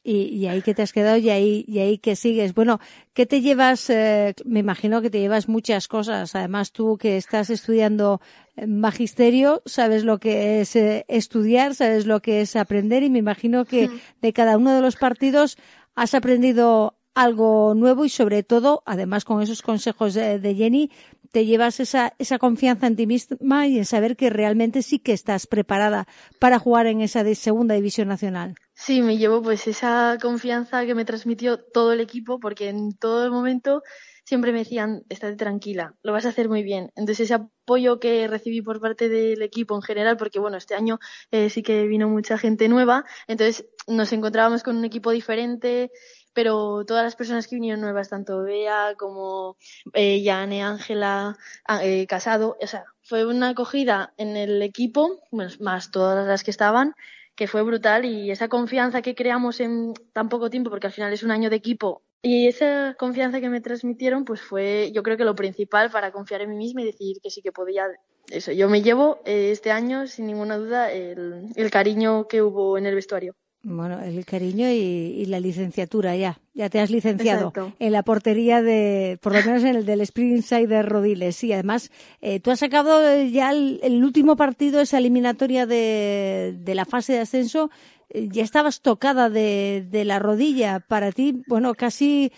[0.04, 2.54] Y, y ahí que te has quedado y ahí, y ahí que sigues.
[2.54, 2.80] Bueno,
[3.14, 3.90] ¿qué te llevas?
[3.90, 6.36] Eh, me imagino que te llevas muchas cosas.
[6.36, 8.20] Además, tú que estás estudiando
[8.58, 13.20] eh, magisterio, sabes lo que es eh, estudiar, sabes lo que es aprender y me
[13.20, 13.90] imagino que
[14.22, 15.58] de cada uno de los partidos
[15.96, 20.92] has aprendido algo nuevo y sobre todo, además con esos consejos de, de Jenny,
[21.34, 25.14] te llevas esa, esa confianza en ti misma y en saber que realmente sí que
[25.14, 26.08] estás preparada
[26.40, 28.54] para jugar en esa de segunda división nacional.
[28.76, 33.32] Sí, me llevo pues esa confianza que me transmitió todo el equipo, porque en todo
[33.32, 33.82] momento
[34.24, 36.92] siempre me decían, estate tranquila, lo vas a hacer muy bien.
[36.96, 41.00] Entonces ese apoyo que recibí por parte del equipo en general, porque bueno, este año
[41.32, 45.92] eh, sí que vino mucha gente nueva, entonces nos encontrábamos con un equipo diferente,
[46.34, 49.58] pero todas las personas que vinieron nuevas, tanto Bea como
[49.94, 55.92] eh, Yane, Ángela, ah, eh, Casado, o sea, fue una acogida en el equipo, más
[55.92, 56.94] todas las que estaban,
[57.36, 61.14] que fue brutal y esa confianza que creamos en tan poco tiempo, porque al final
[61.14, 65.18] es un año de equipo, y esa confianza que me transmitieron, pues fue yo creo
[65.18, 67.88] que lo principal para confiar en mí misma y decir que sí que podía
[68.30, 68.54] eso.
[68.54, 72.86] Yo me llevo eh, este año, sin ninguna duda, el, el cariño que hubo en
[72.86, 73.36] el vestuario.
[73.66, 76.38] Bueno, el cariño y, y la licenciatura ya.
[76.54, 77.74] Ya te has licenciado Exacto.
[77.80, 81.38] en la portería de, por lo menos en el del Springside de Rodiles.
[81.38, 81.90] Sí, además,
[82.22, 87.14] eh, tú has sacado ya el, el último partido, esa eliminatoria de, de la fase
[87.14, 87.70] de ascenso.
[88.10, 90.82] eh, Ya estabas tocada de, de la rodilla.
[90.82, 92.34] Para ti, bueno, casi,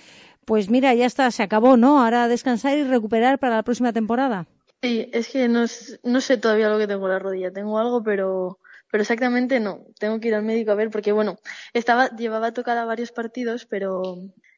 [0.45, 2.03] pues mira, ya está, se acabó, ¿no?
[2.03, 4.45] Ahora descansar y recuperar para la próxima temporada.
[4.84, 5.65] Sí, es que no,
[6.03, 7.51] no sé todavía lo que tengo en la rodilla.
[7.51, 8.59] Tengo algo, pero,
[8.96, 9.88] pero exactamente no.
[10.00, 11.36] Tengo que ir al médico a ver porque, bueno,
[11.74, 14.02] estaba, llevaba tocada varios partidos, pero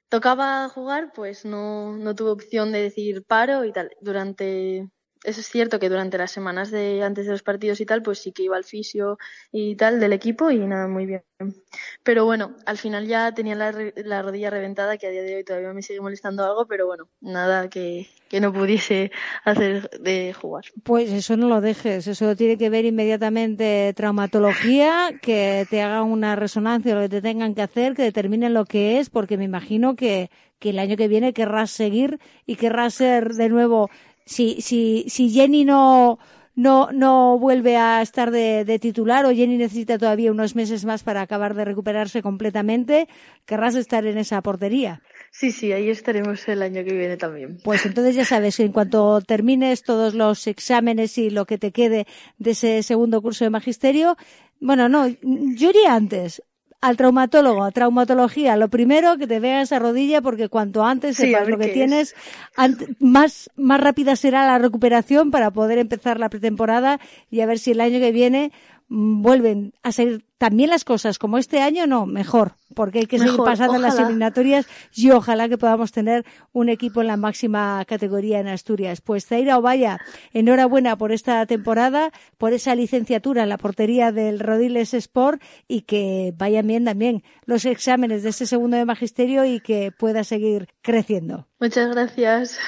[0.09, 3.89] tocaba jugar, pues no, no tuve opción de decir paro y tal.
[3.99, 4.91] Durante,
[5.23, 8.19] eso es cierto que durante las semanas de antes de los partidos y tal, pues
[8.19, 9.17] sí que iba al fisio
[9.51, 11.23] y tal del equipo y nada, muy bien.
[12.03, 15.43] Pero bueno, al final ya tenía la, la rodilla reventada, que a día de hoy
[15.43, 19.11] todavía me sigue molestando algo, pero bueno, nada que, que no pudiese
[19.43, 20.65] hacer de jugar.
[20.83, 26.35] Pues eso no lo dejes, eso tiene que ver inmediatamente traumatología, que te hagan una
[26.35, 29.95] resonancia, lo que te tengan que hacer, que determinen lo que es, porque me imagino
[29.95, 33.89] que, que el año que viene querrás seguir y querrás ser de nuevo,
[34.27, 36.19] si, si, si Jenny no,
[36.53, 41.03] no, no vuelve a estar de, de titular o Jenny necesita todavía unos meses más
[41.03, 43.07] para acabar de recuperarse completamente,
[43.45, 45.01] querrás estar en esa portería.
[45.31, 47.59] Sí, sí, ahí estaremos el año que viene también.
[47.63, 51.71] Pues entonces ya sabes que en cuanto termines todos los exámenes y lo que te
[51.71, 52.05] quede
[52.37, 54.17] de ese segundo curso de magisterio,
[54.59, 56.41] bueno, no, yo iría antes
[56.79, 61.27] al traumatólogo, a traumatología, lo primero que te vea esa rodilla porque cuanto antes Sí,
[61.27, 62.15] sepas lo que tienes,
[62.99, 66.99] más, más rápida será la recuperación para poder empezar la pretemporada
[67.31, 68.51] y a ver si el año que viene
[68.89, 73.37] vuelven a ser también las cosas como este año, no, mejor, porque hay que seguir
[73.37, 78.47] pasando las eliminatorias y ojalá que podamos tener un equipo en la máxima categoría en
[78.47, 79.01] Asturias.
[79.01, 79.99] Pues Zaira Ovalla,
[80.31, 86.33] enhorabuena por esta temporada, por esa licenciatura en la portería del Rodiles Sport y que
[86.37, 91.47] vayan bien también los exámenes de ese segundo de magisterio y que pueda seguir creciendo.
[91.59, 92.59] Muchas gracias.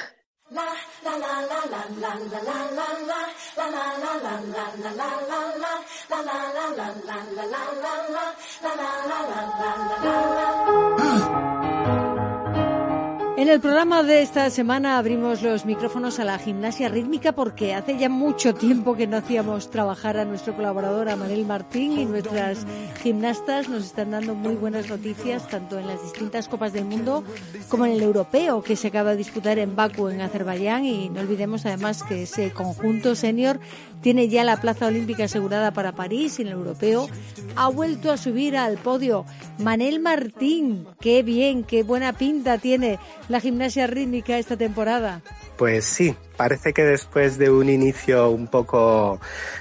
[13.40, 17.96] En el programa de esta semana abrimos los micrófonos a la gimnasia rítmica porque hace
[17.96, 22.66] ya mucho tiempo que no hacíamos trabajar a nuestro colaborador, a Manel Martín, y nuestras
[23.02, 27.24] gimnastas nos están dando muy buenas noticias, tanto en las distintas Copas del Mundo
[27.70, 30.84] como en el europeo que se acaba de disputar en Bakú, en Azerbaiyán.
[30.84, 33.58] Y no olvidemos además que ese conjunto senior
[34.00, 37.08] tiene ya la plaza olímpica asegurada para París y el europeo
[37.56, 39.24] ha vuelto a subir al podio.
[39.58, 42.98] Manel Martín, qué bien, qué buena pinta tiene
[43.28, 45.22] la gimnasia rítmica esta temporada.
[45.56, 49.20] Pues sí, parece que después de un inicio un poco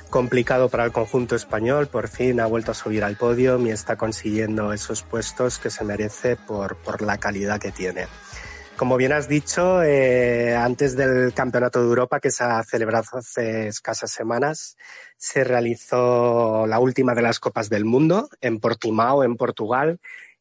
[0.10, 3.98] complicado para el conjunto español, por fin ha vuelto a subir al podio y está
[3.98, 8.08] consiguiendo esos puestos que se merece por, por la calidad que tiene.
[8.80, 13.68] Como bien has dicho, eh, antes del Campeonato de Europa que se ha celebrado hace
[13.68, 14.78] escasas semanas,
[15.18, 20.00] se realizó la última de las Copas del Mundo en Portimao, en Portugal,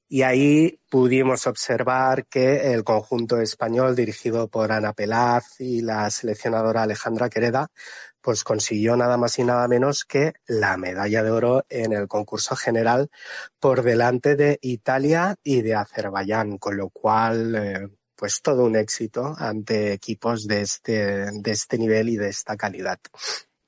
[0.09, 6.84] y ahí pudimos observar que el conjunto español dirigido por Ana Pelaz y la seleccionadora
[6.84, 7.72] Alejandra Quereda
[8.20, 12.55] pues consiguió nada más y nada menos que la medalla de oro en el concurso
[12.57, 13.11] general
[13.59, 19.35] por delante de Italia y de Azerbaiyán, con lo cual eh, pues todo un éxito
[19.39, 20.93] ante equipos de este,
[21.31, 22.99] de este nivel y de esta calidad.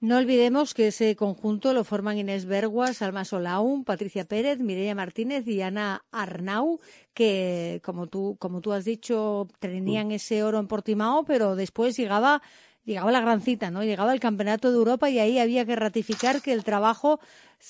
[0.00, 5.46] No olvidemos que ese conjunto lo forman Inés Berguas, Alma Solaun, Patricia Pérez, Mireia Martínez
[5.46, 6.80] y Ana Arnau,
[7.12, 12.40] que como tú, como tú has dicho, tenían ese oro en Portimao, pero después llegaba,
[12.84, 13.84] llegaba la gran cita, ¿no?
[13.84, 17.20] Llegaba el Campeonato de Europa y ahí había que ratificar que el trabajo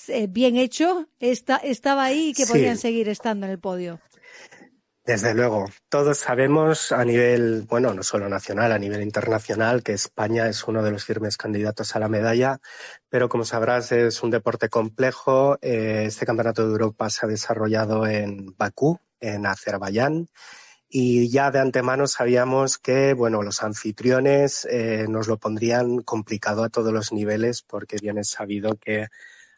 [0.07, 2.53] eh, bien hecho está, estaba ahí y que Sí.
[2.53, 3.99] podían seguir estando en el podio.
[5.11, 10.47] Desde luego, todos sabemos a nivel, bueno, no solo nacional, a nivel internacional, que España
[10.47, 12.61] es uno de los firmes candidatos a la medalla,
[13.09, 15.57] pero como sabrás es un deporte complejo.
[15.61, 20.29] Eh, este campeonato de Europa se ha desarrollado en Bakú, en Azerbaiyán,
[20.87, 26.69] y ya de antemano sabíamos que, bueno, los anfitriones eh, nos lo pondrían complicado a
[26.69, 29.09] todos los niveles, porque bien es sabido que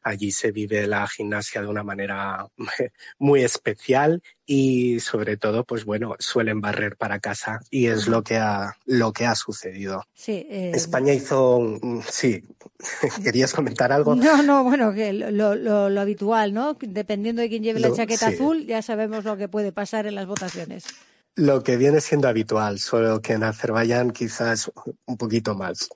[0.03, 2.45] Allí se vive la gimnasia de una manera
[3.19, 8.35] muy especial y sobre todo, pues bueno, suelen barrer para casa y es lo que
[8.37, 10.03] ha, lo que ha sucedido.
[10.13, 12.43] Sí, eh, España hizo, un- sí,
[13.23, 14.15] ¿querías comentar algo?
[14.15, 16.77] No, no, bueno, que lo, lo- lo habitual, ¿no?
[16.79, 18.33] Dependiendo de quién lleve la chaqueta sí.
[18.35, 20.85] azul, ya sabemos lo que puede pasar en las votaciones.
[21.35, 24.71] Lo que viene siendo habitual, solo que en Azerbaiyán quizás
[25.07, 25.89] un poquito más.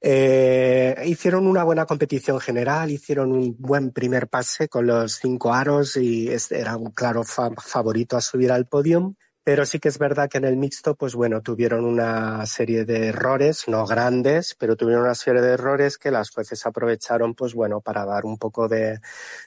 [0.00, 5.96] Eh, hicieron una buena competición general, hicieron un buen primer pase con los cinco aros
[5.96, 9.16] y era un claro fa- favorito a subir al podium.
[9.48, 13.06] Pero sí que es verdad que en el mixto, pues bueno, tuvieron una serie de
[13.06, 17.80] errores, no grandes, pero tuvieron una serie de errores que las jueces aprovecharon, pues bueno,
[17.80, 19.00] para dar un poco de,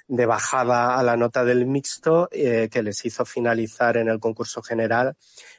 [0.08, 4.64] de bajada a la nota del mixto, eh, que les hizo finalizar en el concurso
[4.64, 5.16] general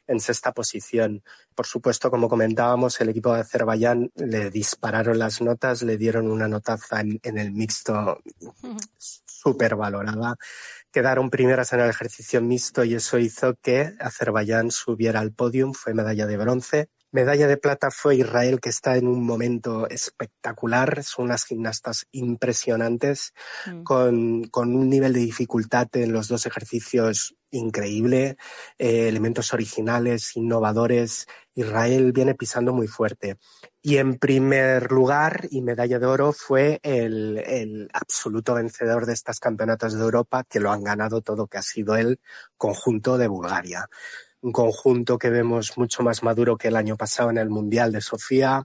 [0.08, 1.22] en sexta posición.
[1.54, 6.48] Por supuesto, como comentábamos, el equipo de Azerbaiyán le dispararon las notas, le dieron una
[6.48, 8.20] notaza en, en el mixto
[8.98, 10.36] súper valorada.
[10.92, 15.94] Quedaron primeras en el ejercicio mixto y eso hizo que Azerbaiyán subiera al podium, fue
[15.94, 16.88] medalla de bronce.
[17.12, 21.04] Medalla de plata fue Israel, que está en un momento espectacular.
[21.04, 23.34] Son unas gimnastas impresionantes,
[23.84, 28.38] con, con un nivel de dificultad en los dos ejercicios increíble,
[28.78, 31.26] eh, elementos originales, innovadores.
[31.54, 33.36] Israel viene pisando muy fuerte.
[33.82, 39.38] Y en primer lugar, y medalla de oro, fue el, el absoluto vencedor de estas
[39.38, 42.20] campeonatos de Europa, que lo han ganado todo, que ha sido el
[42.56, 43.86] conjunto de Bulgaria
[44.42, 48.00] un conjunto que vemos mucho más maduro que el año pasado en el Mundial de
[48.00, 48.64] Sofía,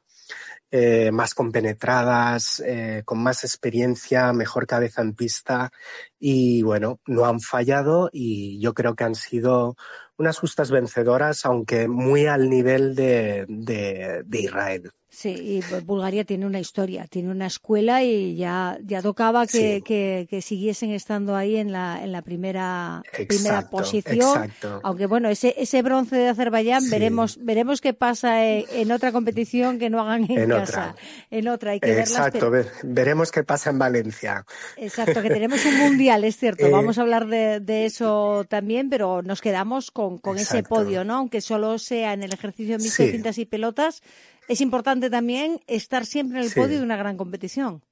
[0.69, 5.71] eh, más compenetradas, eh, con más experiencia, mejor cabeza en pista
[6.19, 9.77] y bueno, no han fallado y yo creo que han sido
[10.17, 14.91] unas justas vencedoras, aunque muy al nivel de, de, de Israel.
[15.19, 19.77] Sí, y Bu- Bulgaria tiene una historia, tiene una escuela y ya, ya tocaba que,
[19.77, 19.81] Sí.
[19.81, 24.43] que, que siguiesen estando ahí en la, en la primera, primera Exacto, posición.
[24.43, 24.79] exacto.
[24.83, 26.91] Aunque bueno, ese, ese bronce de Azerbaiyán Sí.
[26.91, 30.91] veremos, veremos qué pasa en, en otra competición que no hagan en, En casa.
[30.91, 30.95] otra.
[31.31, 32.09] En otra, hay que verlas.
[32.11, 34.45] Exacto, pero- ve- veremos qué pasa en Valencia.
[34.77, 36.63] Exacto, que tenemos un mundial, es cierto.
[36.67, 40.75] Eh, Vamos a hablar de, de eso también, pero nos quedamos con, con ese Exacto.
[40.75, 41.15] podio, ¿no?
[41.15, 43.13] Aunque solo sea en el ejercicio mixto de Sí.
[43.15, 44.03] cintas y pelotas,
[44.47, 46.59] es importante también estar siempre en el Sí.
[46.59, 47.83] podio de una gran competición.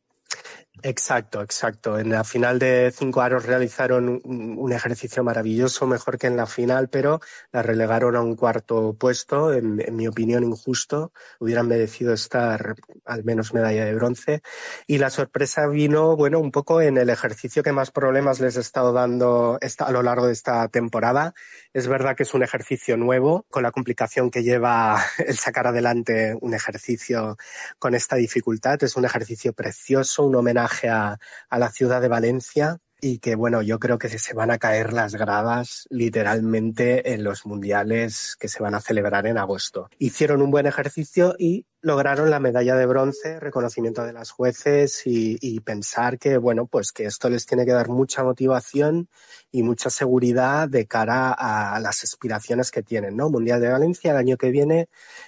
[0.84, 1.98] Exacto, exacto.
[1.98, 6.90] En la final de cinco aros realizaron un, ejercicio maravilloso, mejor que en la final,
[6.90, 7.22] pero
[7.52, 11.12] la relegaron a un cuarto puesto, en, mi opinión injusto.
[11.40, 14.42] Hubieran merecido estar al menos medalla de bronce.
[14.86, 18.60] Y la sorpresa vino, bueno, un poco en el ejercicio que más problemas les he
[18.60, 21.34] estado dando esta- a lo largo de esta temporada.
[21.74, 26.38] Es verdad que es un ejercicio nuevo, con la complicación que lleva el sacar adelante
[26.42, 27.38] un ejercicio
[27.80, 28.84] con esta dificultad.
[28.84, 30.36] Es un ejercicio precioso, un
[30.66, 31.18] homenaje a,
[31.50, 34.94] a la ciudad de Valencia y que, bueno, yo creo que se van a caer
[34.94, 39.90] las gradas literalmente en los mundiales que se van a celebrar en agosto.
[40.00, 45.38] Hicieron un buen ejercicio y lograron la medalla de bronce, reconocimiento de las jueces y,
[45.40, 49.08] y pensar que, bueno, pues que esto les tiene que dar mucha motivación
[49.52, 53.30] y mucha seguridad de cara a las aspiraciones que tienen, ¿no?
[53.30, 54.88] Mundial de Valencia el año que viene,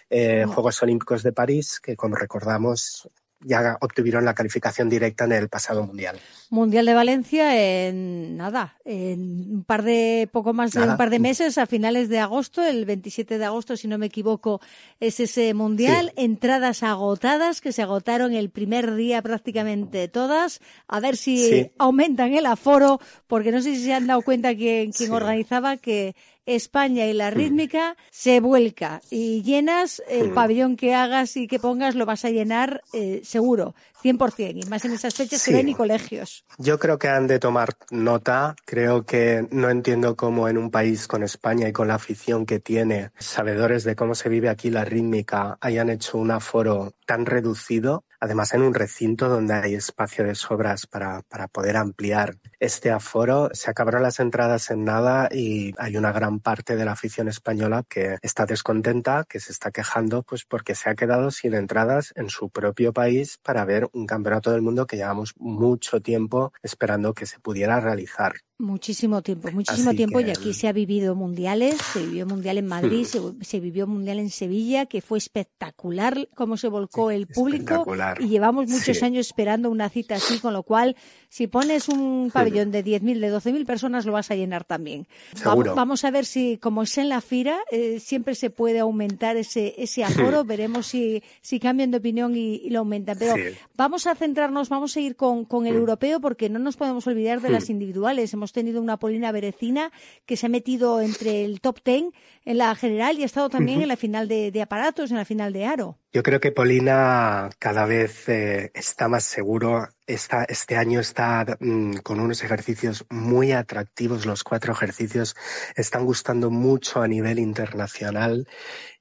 [0.10, 3.08] eh, Juegos Olímpicos de París, que como recordamos
[3.42, 6.18] ya obtuvieron la calificación directa en el pasado mundial.
[6.50, 11.20] Mundial de Valencia en nada, en un par de poco más de un par de
[11.20, 14.62] meses a finales de agosto, el 27 de agosto si no me equivoco,
[15.00, 21.18] es ese mundial, entradas agotadas que se agotaron el primer día prácticamente todas, a ver
[21.18, 21.72] si Sí.
[21.78, 25.16] aumentan el aforo, porque no sé si se han dado cuenta quien, quien Sí.
[25.16, 26.16] organizaba que
[26.48, 30.34] España y la rítmica se vuelca y llenas el Mm.
[30.34, 34.86] pabellón que hagas y que pongas lo vas a llenar eh, seguro, 100%, y más
[34.86, 36.46] en esas fechas que no hay ni colegios.
[36.58, 38.56] Yo creo que han de tomar nota.
[38.66, 42.60] Creo que no entiendo cómo en un país con España y con la afición que
[42.60, 48.06] tiene, sabedores de cómo se vive aquí la rítmica, hayan hecho un aforo tan reducido.
[48.20, 53.50] Además, en un recinto donde hay espacio de sobras para, para poder ampliar este aforo,
[53.54, 57.84] se acabaron las entradas en nada y hay una gran parte de la afición española
[57.88, 62.30] que está descontenta, que se está quejando, pues porque se ha quedado sin entradas en
[62.30, 67.26] su propio país para ver un campeonato del mundo que llevamos mucho tiempo esperando que
[67.28, 68.34] se pudiera realizar.
[68.60, 70.18] Muchísimo tiempo, muchísimo Así tiempo.
[70.18, 73.86] que, Y aquí se ha vivido mundiales, se vivió mundial en Madrid, se, se vivió
[73.86, 77.86] mundial en Sevilla, que fue espectacular cómo se volcó el público.
[78.20, 79.06] Y llevamos muchos Sí.
[79.06, 80.96] años esperando una cita así, con lo cual,
[81.30, 85.06] si pones un pabellón de 10.000, de 12.000 personas, lo vas a llenar también.
[85.36, 85.76] Seguro.
[85.76, 89.76] Vamos, a ver si, como es en la fira, eh, siempre se puede aumentar ese,
[89.78, 90.44] ese aforo.
[90.46, 93.18] Veremos si, si cambian de opinión y, y lo aumentan.
[93.20, 93.42] Pero Sí.
[93.76, 97.40] vamos a centrarnos, vamos a ir con, con el europeo, porque no nos podemos olvidar
[97.42, 97.74] de las Mm.
[97.74, 98.34] individuales.
[98.34, 99.92] Hemos tenido una Polina Berecina
[100.26, 102.12] que se ha metido entre el top ten
[102.46, 105.26] en la general y ha estado también en la final de, de aparatos, en la
[105.26, 105.98] final de aro.
[106.14, 109.90] Yo creo que Polina cada vez eh, está más seguro.
[110.08, 114.26] Está, este año está mm, con unos ejercicios muy atractivos.
[114.26, 115.36] Los cuatro ejercicios
[115.76, 118.48] están gustando mucho a nivel internacional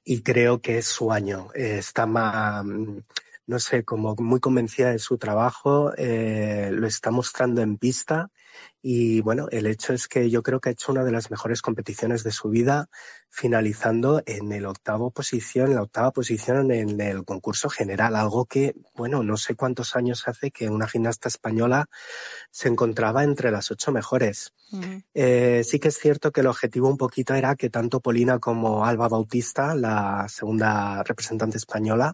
[0.03, 1.47] y creo que es su año.
[1.55, 2.99] Eh, está más, mm,
[3.47, 5.93] no sé, como muy convencida de su trabajo.
[5.97, 8.29] eh, lo está mostrando en pista.
[8.81, 11.61] Y bueno, el hecho es que yo creo que ha hecho una de las mejores
[11.61, 12.89] competiciones de su vida,
[13.29, 19.23] finalizando en el octavo posición, la octava posición en el concurso general, algo que, bueno,
[19.23, 21.87] no sé cuántos años hace que una gimnasta española
[22.51, 24.53] se encontraba entre las ocho mejores.
[25.13, 28.85] Eh, sí que es cierto que el objetivo un poquito era que tanto Polina como
[28.85, 32.13] Alba Bautista, la segunda representante española,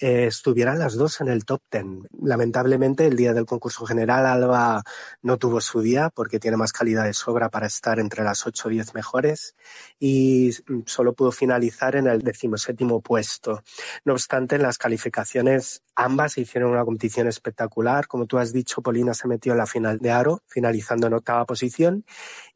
[0.00, 2.08] eh, estuvieran las dos en el top ten.
[2.22, 4.82] Lamentablemente, el día del concurso general, Alba
[5.22, 8.68] no tuvo su día porque tiene más calidad de sobra para estar entre las ocho
[8.68, 9.54] o diez mejores
[9.98, 13.62] y mm, solo pudo finalizar en el decimoséptimo puesto.
[14.04, 18.06] No obstante, en las calificaciones ambas hicieron una competición espectacular.
[18.06, 21.44] Como tú has dicho, Polina se metió en la final de Aro, finalizando en octava
[21.44, 22.04] posición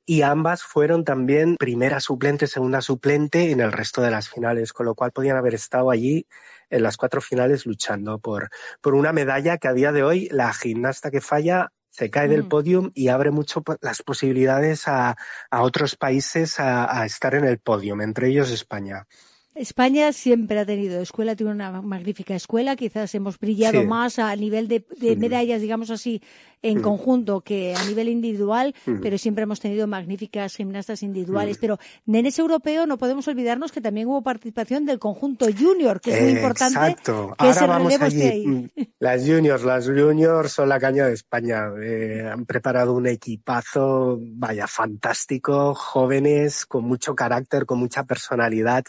[0.07, 4.87] y ambas fueron también primera suplente, segunda suplente en el resto de las finales, con
[4.87, 6.27] lo cual podían haber estado allí
[6.71, 8.51] en las cuatro finales luchando por,
[8.81, 12.45] por una medalla que a día de hoy la gimnasta que falla se cae del
[12.45, 12.49] Mm.
[12.49, 15.17] podium y abre mucho las posibilidades a,
[15.51, 19.07] a otros países a, a estar en el podium, entre ellos España.
[19.55, 22.75] España siempre ha tenido escuela, tiene una magnífica escuela.
[22.75, 23.87] Quizás hemos brillado Sí.
[23.87, 26.21] más a nivel de, de medallas, digamos así,
[26.61, 26.83] en Mm.
[26.83, 29.01] conjunto que a nivel individual, Mm.
[29.01, 31.59] pero siempre hemos tenido magníficas gimnastas individuales.
[31.59, 31.61] Mm.
[31.61, 36.15] Pero en ese europeo no podemos olvidarnos que también hubo participación del conjunto junior, que
[36.17, 37.35] es muy importante Exacto.
[37.39, 38.23] que Ahora vamos allí.
[38.23, 38.71] ahí.
[38.99, 41.67] Las juniors, las juniors son la caña de España.
[41.81, 48.85] Eh, han preparado un equipazo, vaya, fantástico, jóvenes, con mucho carácter, con mucha personalidad.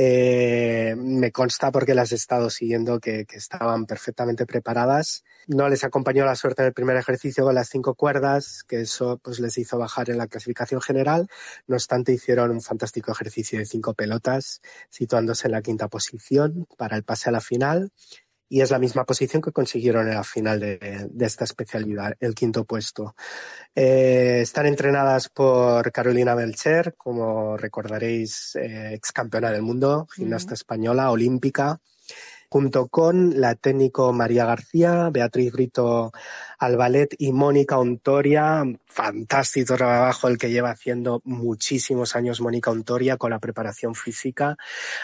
[0.00, 5.24] Eh, me consta porque las he estado siguiendo que, estaban perfectamente preparadas.
[5.48, 9.18] No les acompañó la suerte en el primer ejercicio con las cinco cuerdas, que eso
[9.18, 11.26] pues les hizo bajar en la clasificación general.
[11.66, 16.96] No obstante, hicieron un fantástico ejercicio de cinco pelotas, situándose en la quinta posición para
[16.96, 17.90] el pase a la final.
[18.48, 22.34] Y es la misma posición que consiguieron en la final de, de esta especialidad, el
[22.34, 23.14] quinto puesto.
[23.74, 31.10] Eh, están entrenadas por Carolina Belcher, como recordaréis, eh, ex campeona del mundo, gimnasta española,
[31.10, 31.80] olímpica,
[32.48, 36.12] junto con la técnico María García, Beatriz Brito
[36.58, 38.64] Albalet y Mónica Ontoria.
[38.86, 44.56] Fantástico trabajo el que lleva haciendo muchísimos años Mónica Ontoria con la preparación física,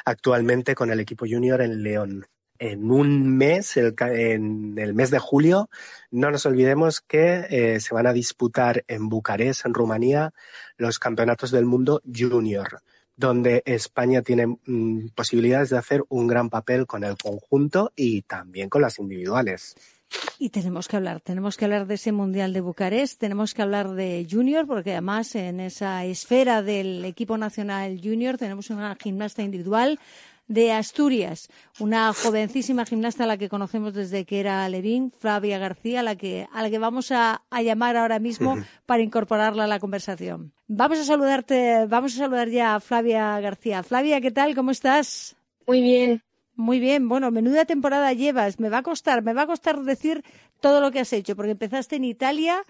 [0.05, 2.27] actualmente con el equipo junior en León
[2.59, 5.69] en un mes, el, en el mes de julio,
[6.11, 10.33] no nos olvidemos que eh, se van a disputar en Bucarest, en Rumanía,
[10.77, 12.81] los campeonatos del mundo junior,
[13.17, 18.69] donde España tiene mm, posibilidades de hacer un gran papel con el conjunto y también
[18.69, 19.77] con las individuales.
[20.39, 23.91] Y tenemos que hablar, tenemos que hablar de ese Mundial de Bucarest, tenemos que hablar
[23.91, 29.99] de Junior, porque además en esa esfera del equipo nacional Junior tenemos una gimnasta individual
[30.47, 31.49] de Asturias,
[31.81, 36.17] una jovencísima gimnasta a la que conocemos desde que era Levín, Flavia García, a la
[36.17, 40.53] que, a la que vamos a, a llamar ahora mismo para incorporarla a la conversación.
[40.67, 43.83] Vamos a saludarte, vamos a saludar ya a Flavia García.
[43.83, 44.55] Flavia, ¿qué tal?
[44.55, 45.37] ¿Cómo estás?
[45.67, 46.23] Muy bien.
[46.57, 48.61] Muy bien, bueno, menuda temporada llevas.
[48.61, 50.23] Me va a costar, me va a costar decir
[50.61, 52.65] todo lo que has hecho, porque empezaste en Italia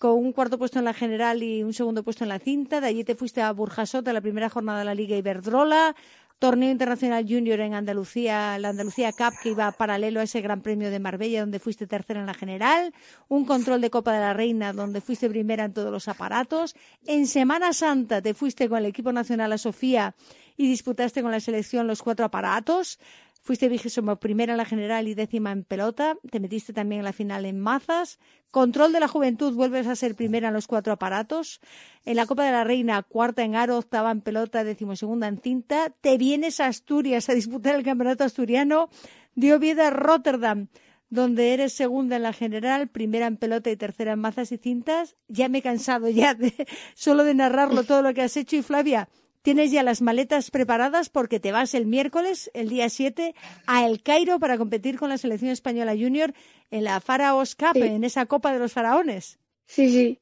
[0.00, 2.80] con un cuarto puesto en la general y un segundo puesto en la cinta.
[2.80, 5.94] De allí te fuiste a Burjasot a la primera jornada de la Liga Iberdrola.
[6.40, 10.90] Torneo Internacional Junior en Andalucía, la Andalucía Cup, que iba paralelo a ese Gran Premio
[10.90, 12.94] de Marbella, donde fuiste tercera en la general.
[13.28, 16.74] Un control de Copa de la Reina, donde fuiste primera en todos los aparatos.
[17.06, 20.14] En Semana Santa te fuiste con el equipo nacional a Sofía
[20.56, 22.98] y disputaste con la selección los cuatro aparatos.
[23.42, 26.16] Fuiste vigésimo primera en la general y décima en pelota.
[26.30, 28.18] Te metiste también en la final en mazas.
[28.50, 31.60] Control de la juventud, vuelves a ser primera en los cuatro aparatos.
[32.04, 35.90] En la Copa de la Reina, cuarta en aro, octava en pelota, decimosegunda en cinta.
[36.02, 38.90] Te vienes a Asturias a disputar el campeonato asturiano
[39.34, 40.68] de Oviedo a Rotterdam,
[41.08, 45.16] donde eres segunda en la general, primera en pelota y tercera en mazas y cintas.
[45.28, 46.52] Ya me he cansado ya de
[46.94, 48.56] solo de narrarlo todo lo que has hecho.
[48.56, 49.08] Y Flavia,
[49.42, 53.34] tienes ya las maletas preparadas porque te vas el miércoles, el día 7,
[53.66, 56.34] a El Cairo para competir con la selección española junior
[56.70, 57.82] en la Faraos Cup, Sí.
[57.82, 59.38] en esa Copa de los Faraones.
[59.66, 60.18] Sí, sí.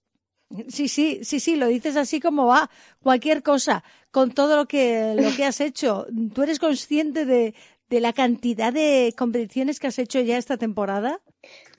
[0.68, 2.70] Sí, sí, sí, sí, lo dices así como va.
[3.02, 6.06] Cualquier cosa, con todo lo que, lo que has hecho.
[6.34, 7.54] ¿Tú eres consciente de,
[7.90, 11.20] de la cantidad de competiciones que has hecho ya esta temporada?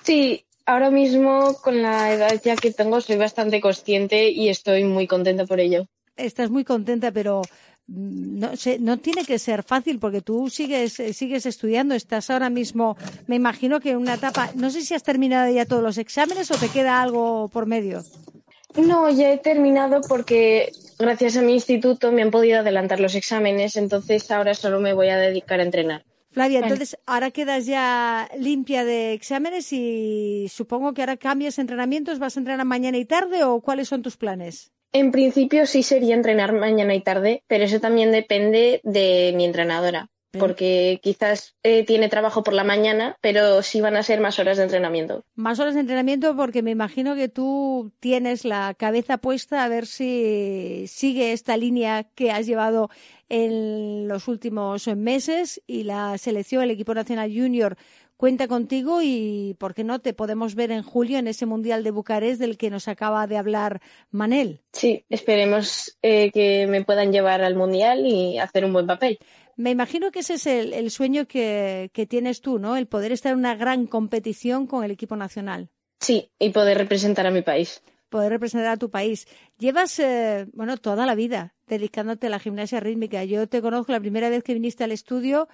[0.03, 5.07] Sí, ahora mismo con la edad ya que tengo soy bastante consciente y estoy muy
[5.07, 5.87] contenta por ello.
[6.19, 7.41] Estás muy contenta, pero
[7.87, 11.95] mm, no sé, no tiene que ser fácil porque tú sigues, eh, sigues estudiando.
[11.95, 12.97] Estás ahora mismo,
[13.27, 16.51] me imagino que en una etapa, no sé si has terminado ya todos los exámenes
[16.51, 18.03] o te queda algo por medio.
[18.75, 23.75] No, ya he terminado porque gracias a mi instituto me han podido adelantar los exámenes,
[23.75, 26.03] entonces ahora solo me voy a dedicar a entrenar.
[26.31, 32.19] Flavia, entonces ahora quedas ya limpia de exámenes y supongo que ahora cambias entrenamientos.
[32.19, 34.71] ¿Vas a entrenar mañana y tarde o cuáles son tus planes?
[34.91, 40.09] En principio sí sería entrenar mañana y tarde, pero eso también depende de mi entrenadora,
[40.31, 44.57] porque quizás eh, tiene trabajo por la mañana, pero sí van a ser más horas
[44.57, 45.23] de entrenamiento.
[45.35, 49.85] Más horas de entrenamiento porque me imagino que tú tienes la cabeza puesta a ver
[49.85, 52.89] si sigue esta línea que has llevado
[53.29, 57.77] en los últimos meses y la selección, el equipo nacional junior
[58.19, 59.99] cuenta contigo y, ¿por qué no?
[59.99, 63.37] Te podemos ver en julio en ese Mundial de Bucarest del que nos acaba de
[63.37, 64.59] hablar Manel.
[64.73, 69.19] Sí, esperemos eh, que me puedan llevar al mundial y hacer un buen papel.
[69.55, 72.75] Me imagino que ese es el, el sueño que, que tienes tú, ¿no?
[72.75, 75.69] El poder estar en una gran competición con el equipo nacional.
[76.01, 77.81] Sí, y poder representar a mi país.
[78.09, 79.27] poder representar a tu país.
[79.57, 83.23] Llevas, eh, bueno, toda la vida dedicándote a la gimnasia rítmica.
[83.23, 85.47] Yo te conozco la primera vez que viniste al estudio,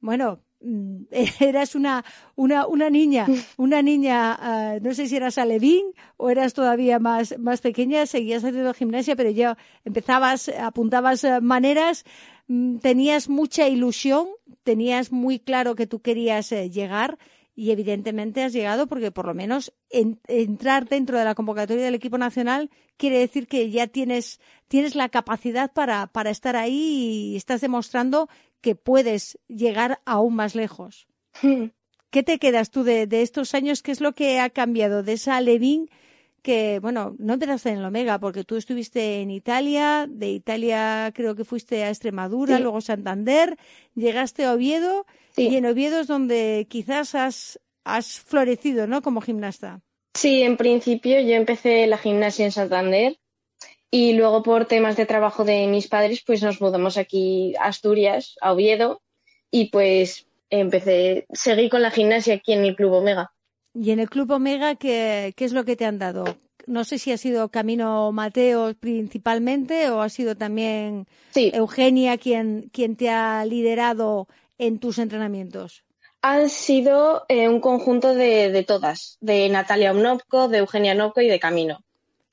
[0.00, 0.40] bueno,
[1.40, 2.04] eras una,
[2.36, 5.86] una, una niña, una niña, ah, no sé si eras alevín
[6.16, 12.04] o eras todavía más, más pequeña, seguías haciendo gimnasia, pero ya empezabas, apuntabas eh, maneras,
[12.48, 14.28] mm, tenías mucha ilusión,
[14.62, 17.18] tenías muy claro que tú querías eh, llegar
[17.54, 21.94] y evidentemente has llegado porque por lo menos en- entrar dentro de la convocatoria del
[21.94, 27.36] equipo nacional quiere decir que ya tienes, tienes la capacidad para, para estar ahí y
[27.36, 28.28] estás demostrando
[28.62, 31.06] que puedes llegar aún más lejos.
[32.10, 33.82] ¿Qué te quedas tú de, de estos años?
[33.82, 35.90] ¿Qué es lo que ha cambiado de esa Levin
[36.42, 41.36] que, bueno, no empezaste en el Omega porque tú estuviste en Italia, de Italia creo
[41.36, 42.62] que fuiste a Extremadura, Sí.
[42.62, 43.56] luego Santander,
[43.94, 45.06] llegaste a Oviedo
[45.36, 49.02] y en Oviedo es donde quizás has, has florecido, ¿no?
[49.02, 49.80] Como gimnasta.
[50.14, 53.16] Sí, en principio yo empecé la gimnasia en Santander
[53.94, 58.36] y luego por temas de trabajo de mis padres pues nos mudamos aquí a Asturias,
[58.40, 59.02] a Oviedo
[59.50, 63.32] y pues empecé, seguí con la gimnasia aquí en el Club Omega.
[63.74, 66.24] Y en el Club Omega, ¿qué, qué es lo que te han dado?
[66.66, 72.96] No sé si ha sido Camino Mateo principalmente o ha sido también Eugenia quien, quien
[72.96, 74.26] te ha liderado
[74.56, 75.84] en tus entrenamientos.
[76.22, 81.28] Han sido eh, un conjunto de, de todas, de Natalia Omnopko, de Eugenia Nopko y
[81.28, 81.84] de Camino.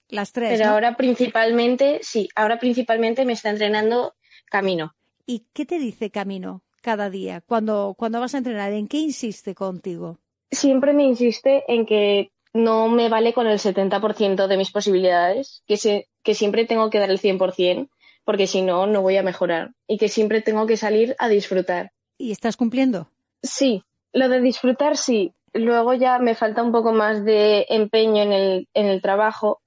[0.09, 0.51] Las tres.
[0.57, 0.73] Pero ¿no?
[0.73, 4.15] ahora principalmente, sí, ahora principalmente me está entrenando
[4.49, 4.95] Camino.
[5.25, 8.73] ¿Y qué te dice Camino cada día cuando, cuando vas a entrenar?
[8.73, 10.17] ¿En qué insiste contigo?
[10.51, 15.77] siempre me insiste en que no me vale con el 70% de mis posibilidades, que,
[15.77, 17.87] se- que siempre tengo que dar el 100%,
[18.25, 19.73] porque si no, no voy a mejorar.
[19.87, 21.91] Y que siempre tengo que salir a disfrutar.
[22.17, 23.11] ¿Y estás cumpliendo?
[23.43, 25.33] Sí, lo de disfrutar sí.
[25.53, 29.61] Luego ya me falta un poco más de empeño en el, en el trabajo.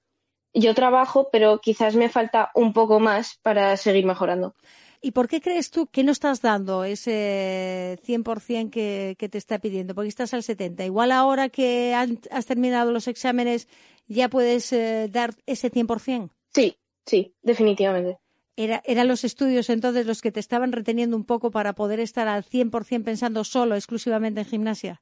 [0.53, 4.55] Yo trabajo, pero quizás me falta un poco más para seguir mejorando.
[5.01, 9.59] ¿Y por qué crees tú que no estás dando ese 100% que, que te está
[9.59, 9.95] pidiendo?
[9.95, 10.85] Porque estás al 70%.
[10.85, 13.67] Igual ahora que han- has terminado los exámenes
[14.07, 16.29] ya puedes eh, dar ese 100%.
[16.53, 18.19] Sí, sí, definitivamente.
[18.55, 22.27] Era, ¿Eran los estudios entonces los que te estaban reteniendo un poco para poder estar
[22.27, 25.01] al 100% pensando solo, exclusivamente en gimnasia?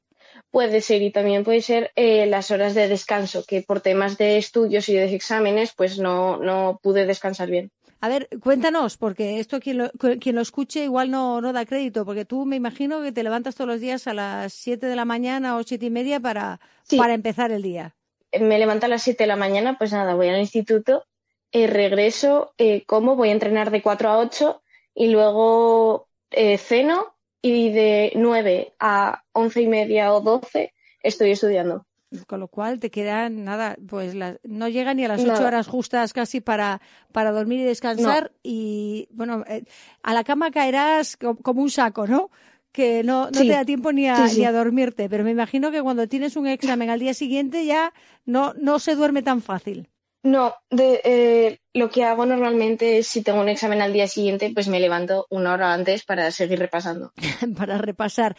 [0.50, 4.38] Puede ser y también puede ser eh, las horas de descanso, que por temas de
[4.38, 7.72] estudios y de exámenes, pues no, no pude descansar bien.
[8.04, 12.04] A ver, cuéntanos, porque esto quien lo, quien lo escuche igual no, no da crédito,
[12.04, 15.06] porque tú me imagino que te levantas todos los días a las 7 de la
[15.06, 16.60] mañana o siete y media para,
[16.98, 17.96] para empezar el día.
[18.40, 21.06] Me levanto a las 7 de la mañana, pues nada, voy al instituto,
[21.52, 24.64] eh, regreso, eh, como, voy a entrenar de 4 a 8
[24.96, 31.86] y luego eh, ceno y de 9 a 11 y media o 12 estoy estudiando.
[32.28, 35.68] Con lo cual te quedan nada, pues la- no llega ni a las ocho horas
[35.68, 36.82] justas casi para,
[37.14, 38.34] para dormir y descansar.
[38.44, 39.64] Y bueno, eh,
[40.04, 42.30] a la cama caerás co- como un saco, ¿no?
[42.74, 43.48] que no, no Sí.
[43.48, 44.40] te da tiempo ni a, Sí, sí.
[44.40, 45.10] ni a dormirte.
[45.10, 47.94] Pero me imagino que cuando tienes un examen al día siguiente ya
[48.26, 49.90] no, no se duerme tan fácil.
[50.24, 54.52] No, de, eh, lo que hago normalmente es si tengo un examen al día siguiente,
[54.54, 57.12] pues me levanto una hora antes para seguir repasando.
[57.58, 58.36] para repasar.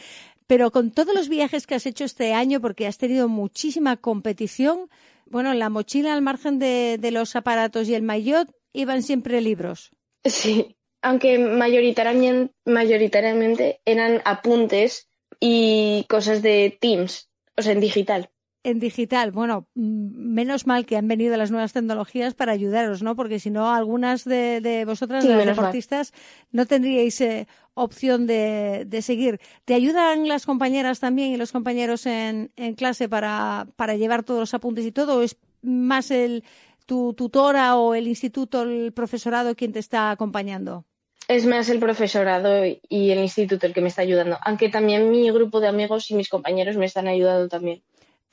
[0.47, 4.89] Pero con todos los viajes que has hecho este año, porque has tenido muchísima competición,
[5.27, 9.41] bueno, en la mochila al margen de, de los aparatos y el maillot iban siempre
[9.41, 9.91] libros.
[10.25, 15.09] Sí, aunque mayoritariamente, mayoritariamente eran apuntes
[15.41, 18.31] y cosas de Teams, o sea, en digital.
[18.65, 23.17] En digital, bueno, mm, menos mal que han venido las nuevas tecnologías para ayudaros, ¿no?
[23.17, 25.57] Porque si no, algunas de, de vosotras, Sí, de las mal.
[25.57, 26.13] deportistas,
[26.53, 29.41] no tendríais eh, opción de, de seguir.
[29.65, 34.39] ¿Te ayudan las compañeras también y los compañeros en, en clase para, para llevar todos
[34.41, 35.19] los apuntes y todo?
[35.19, 36.45] ¿O es más el,
[36.87, 40.85] tu tutora o el instituto, el profesorado quien te está acompañando?
[41.27, 45.31] Es más el profesorado y el instituto el que me está ayudando, aunque también mi
[45.33, 47.83] grupo de amigos y mis compañeros me están ayudando también.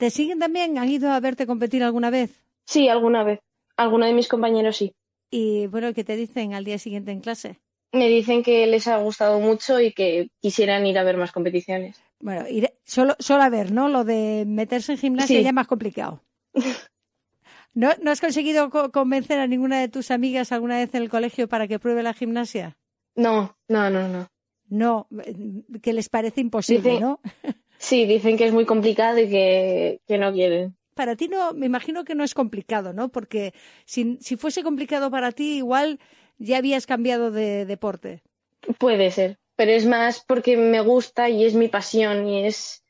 [0.00, 0.78] ¿Te siguen también?
[0.78, 2.30] ¿Han ido a verte competir alguna vez?
[2.64, 3.40] Sí, alguna vez.
[3.76, 4.94] Alguno de mis compañeros sí.
[5.30, 7.60] Y bueno, ¿qué te dicen al día siguiente en clase?
[7.92, 12.02] Me dicen que les ha gustado mucho y que quisieran ir a ver más competiciones.
[12.18, 13.90] Bueno, ir- solo, solo a ver, ¿no?
[13.90, 15.42] Lo de meterse en gimnasia Sí.
[15.42, 16.22] ya es más complicado.
[17.74, 21.10] ¿No, ¿No has conseguido co- convencer a ninguna de tus amigas alguna vez en el
[21.10, 22.76] colegio para que pruebe la gimnasia?
[23.16, 24.26] No, no, no, no.
[24.68, 25.34] No, eh,
[25.82, 27.20] que les parece imposible, Dice- ¿no?
[27.80, 30.76] Sí, dicen que es muy complicado y que, que no quieren.
[30.94, 33.08] Para ti no, me imagino que no es complicado, ¿no?
[33.08, 33.54] Porque
[33.86, 35.98] si, si fuese complicado para ti, igual
[36.36, 38.22] ya habías cambiado de deporte.
[38.76, 42.84] Puede ser, pero es más porque me gusta y es mi pasión y es,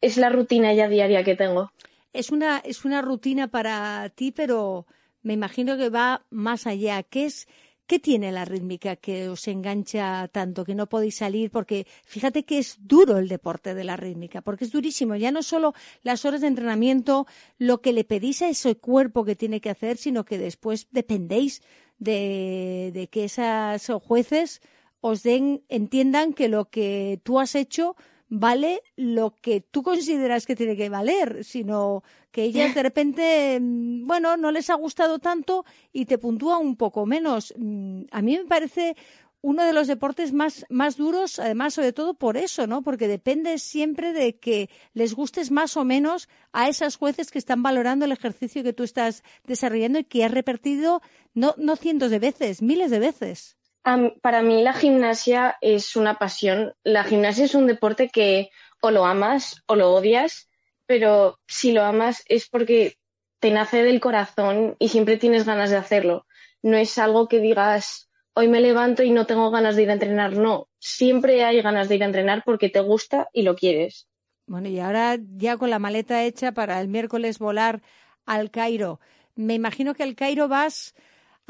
[0.00, 1.72] es la rutina ya diaria que tengo.
[2.12, 4.86] Es una, es una rutina para ti, pero
[5.22, 7.02] me imagino que va más allá.
[7.02, 7.48] ¿Qué es,
[7.90, 11.50] qué tiene la rítmica que os engancha tanto que no podéis salir?
[11.50, 15.16] Porque fíjate que es duro el deporte de la rítmica, porque es durísimo.
[15.16, 15.74] Ya no solo
[16.04, 17.26] las horas de entrenamiento,
[17.58, 21.62] lo que le pedís a ese cuerpo que tiene que hacer, sino que después dependéis
[21.98, 24.60] de, de que esos jueces
[25.00, 27.96] os den, entiendan que lo que tú has hecho
[28.30, 34.06] vale lo que tú consideras que tiene que valer, sino que ellas de repente, mm,
[34.06, 37.52] bueno, no les ha gustado tanto y te puntúa un poco menos.
[37.58, 38.96] Mm, A mí me parece
[39.42, 42.82] uno de los deportes más, más duros, además, sobre todo por eso, ¿no?
[42.82, 47.62] Porque depende siempre de que les gustes más o menos a esas jueces que están
[47.62, 51.00] valorando el ejercicio que tú estás desarrollando y que has repetido
[51.34, 53.56] no, no cientos de veces, miles de veces.
[53.82, 56.74] Para mí la gimnasia es una pasión.
[56.84, 58.50] La gimnasia es un deporte que
[58.80, 60.48] o lo amas o lo odias,
[60.86, 62.96] pero si lo amas es porque
[63.38, 66.26] te nace del corazón y siempre tienes ganas de hacerlo.
[66.62, 69.94] No es algo que digas, hoy me levanto y no tengo ganas de ir a
[69.94, 70.36] entrenar.
[70.36, 74.08] No, siempre hay ganas de ir a entrenar porque te gusta y lo quieres.
[74.46, 77.82] Bueno, y ahora ya con la maleta hecha para el miércoles volar
[78.26, 79.00] al Cairo.
[79.36, 80.94] Me imagino que al Cairo vas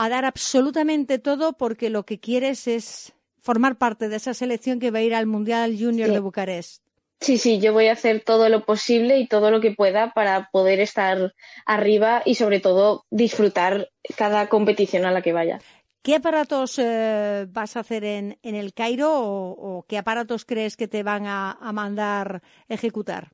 [0.04, 4.90] a dar absolutamente todo porque lo que quieres es formar parte de esa selección que
[4.90, 6.14] va a ir al Mundial Junior Sí.
[6.14, 6.82] de Bucarest.
[7.20, 10.48] Sí, sí, yo voy a hacer todo lo posible y todo lo que pueda para
[10.50, 11.34] poder estar
[11.66, 15.60] arriba y sobre todo disfrutar cada competición a la que vaya.
[16.02, 20.78] ¿Qué aparatos eh, vas a hacer en, en el Cairo o, o qué aparatos crees
[20.78, 23.32] que te van a, a mandar ejecutar?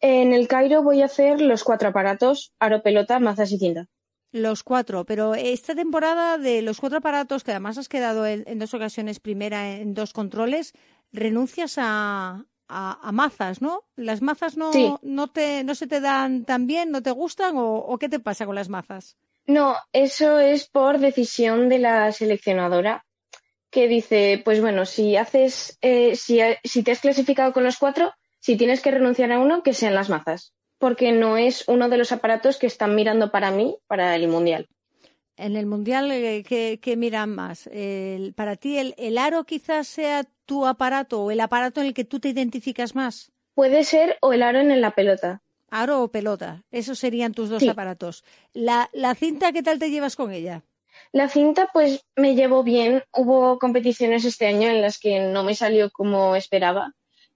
[0.00, 3.86] En el Cairo voy a hacer los cuatro aparatos, aro, pelota, mazas y cinta.
[4.32, 8.58] Los cuatro, pero esta temporada de los cuatro aparatos, que además has quedado en, en
[8.58, 10.72] dos ocasiones primera en dos controles,
[11.12, 13.84] renuncias a, a, a mazas, ¿no?
[13.94, 14.94] ¿Las mazas no, Sí.
[15.02, 18.20] no, te, no se te dan tan bien, no te gustan o, o qué te
[18.20, 19.16] pasa con las mazas?
[19.46, 23.04] No, eso es por decisión de la seleccionadora
[23.70, 28.12] que dice, pues bueno, si haces, eh, si, si te has clasificado con los cuatro,
[28.38, 30.52] si tienes que renunciar a uno, que sean las mazas,
[30.82, 34.66] porque no es uno de los aparatos que están mirando para mí para el mundial.
[35.36, 37.68] En el Mundial, eh, ¿qué, qué miran más?
[37.68, 41.94] El- ¿Para ti el, el aro quizás sea tu aparato o el aparato en el
[41.94, 43.30] que tú te identificas más?
[43.54, 45.40] Puede ser o el aro en la pelota.
[45.70, 47.68] Aro o pelota, esos serían tus dos Sí.
[47.68, 48.24] aparatos.
[48.52, 50.64] La, la cinta, ¿qué tal te llevas con ella?
[51.12, 53.04] La cinta, pues me llevo bien.
[53.16, 56.92] Hubo competiciones este año en las que no me salió como esperaba,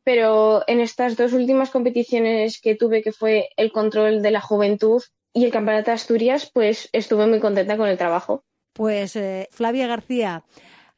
[0.06, 5.02] pero en estas dos últimas competiciones que tuve, que fue el control de la juventud
[5.34, 8.44] y el campeonato de Asturias, pues estuve muy contenta con el trabajo.
[8.72, 10.44] Pues eh, Flavia García,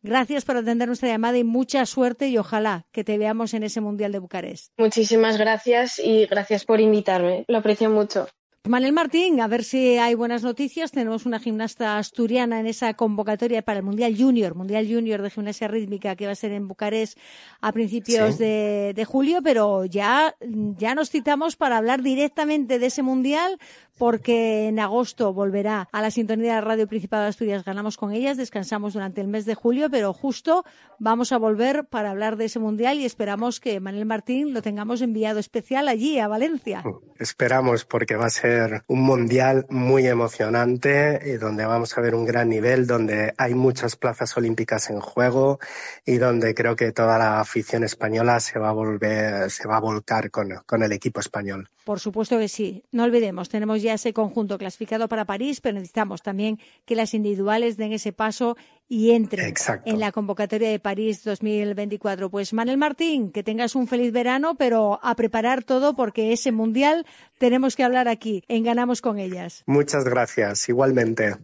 [0.02, 3.80] gracias por atender nuestra llamada y mucha suerte y ojalá que te veamos en ese
[3.80, 4.74] Mundial de Bucarest.
[4.76, 7.46] Muchísimas gracias y gracias por invitarme.
[7.48, 8.28] Lo aprecio mucho.
[8.64, 10.90] Manel Martín, a ver si hay buenas noticias.
[10.90, 15.68] Tenemos una gimnasta asturiana en esa convocatoria para el Mundial Junior, Mundial Junior de Gimnasia
[15.68, 17.16] Rítmica, que va a ser en Bucarest
[17.62, 18.44] a principios Sí.
[18.44, 20.34] de, de julio, pero ya,
[20.76, 23.58] ya nos citamos para hablar directamente de ese Mundial,
[23.96, 27.64] porque en agosto volverá a la sintonía de Radio Principado de Asturias.
[27.64, 30.64] Ganamos con ellas, descansamos durante el mes de julio, pero justo
[30.98, 35.00] vamos a volver para hablar de ese Mundial y esperamos que Manel Martín lo tengamos
[35.00, 36.84] enviado especial allí, a Valencia.
[37.18, 38.47] Esperamos porque va a ser
[38.86, 43.96] un mundial muy emocionante y donde vamos a ver un gran nivel, donde hay muchas
[43.96, 45.58] plazas olímpicas en juego
[46.04, 49.80] y donde creo que toda la afición española se va a volver, se va a
[49.80, 51.68] volcar con, con el equipo español.
[51.88, 52.84] Por supuesto que sí.
[52.92, 57.78] No olvidemos, tenemos ya ese conjunto clasificado para París, pero necesitamos también que las individuales
[57.78, 58.58] den ese paso
[58.90, 59.90] y entren Exacto.
[59.90, 62.28] en la convocatoria de París 2024.
[62.28, 67.06] Pues Manel Martín, que tengas un feliz verano, pero a preparar todo porque ese mundial
[67.38, 69.62] tenemos que hablar aquí en Ganamos con ellas.
[69.64, 71.36] Muchas gracias, igualmente.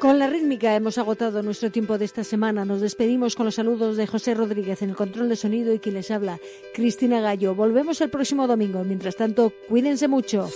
[0.00, 2.64] Con la rítmica hemos agotado nuestro tiempo de esta semana.
[2.64, 5.94] Nos despedimos con los saludos de José Rodríguez en el control de sonido y quien
[5.94, 6.40] les habla,
[6.72, 7.54] Cristina Gallo.
[7.54, 8.82] Volvemos el próximo domingo.
[8.82, 10.48] Mientras tanto, cuídense mucho.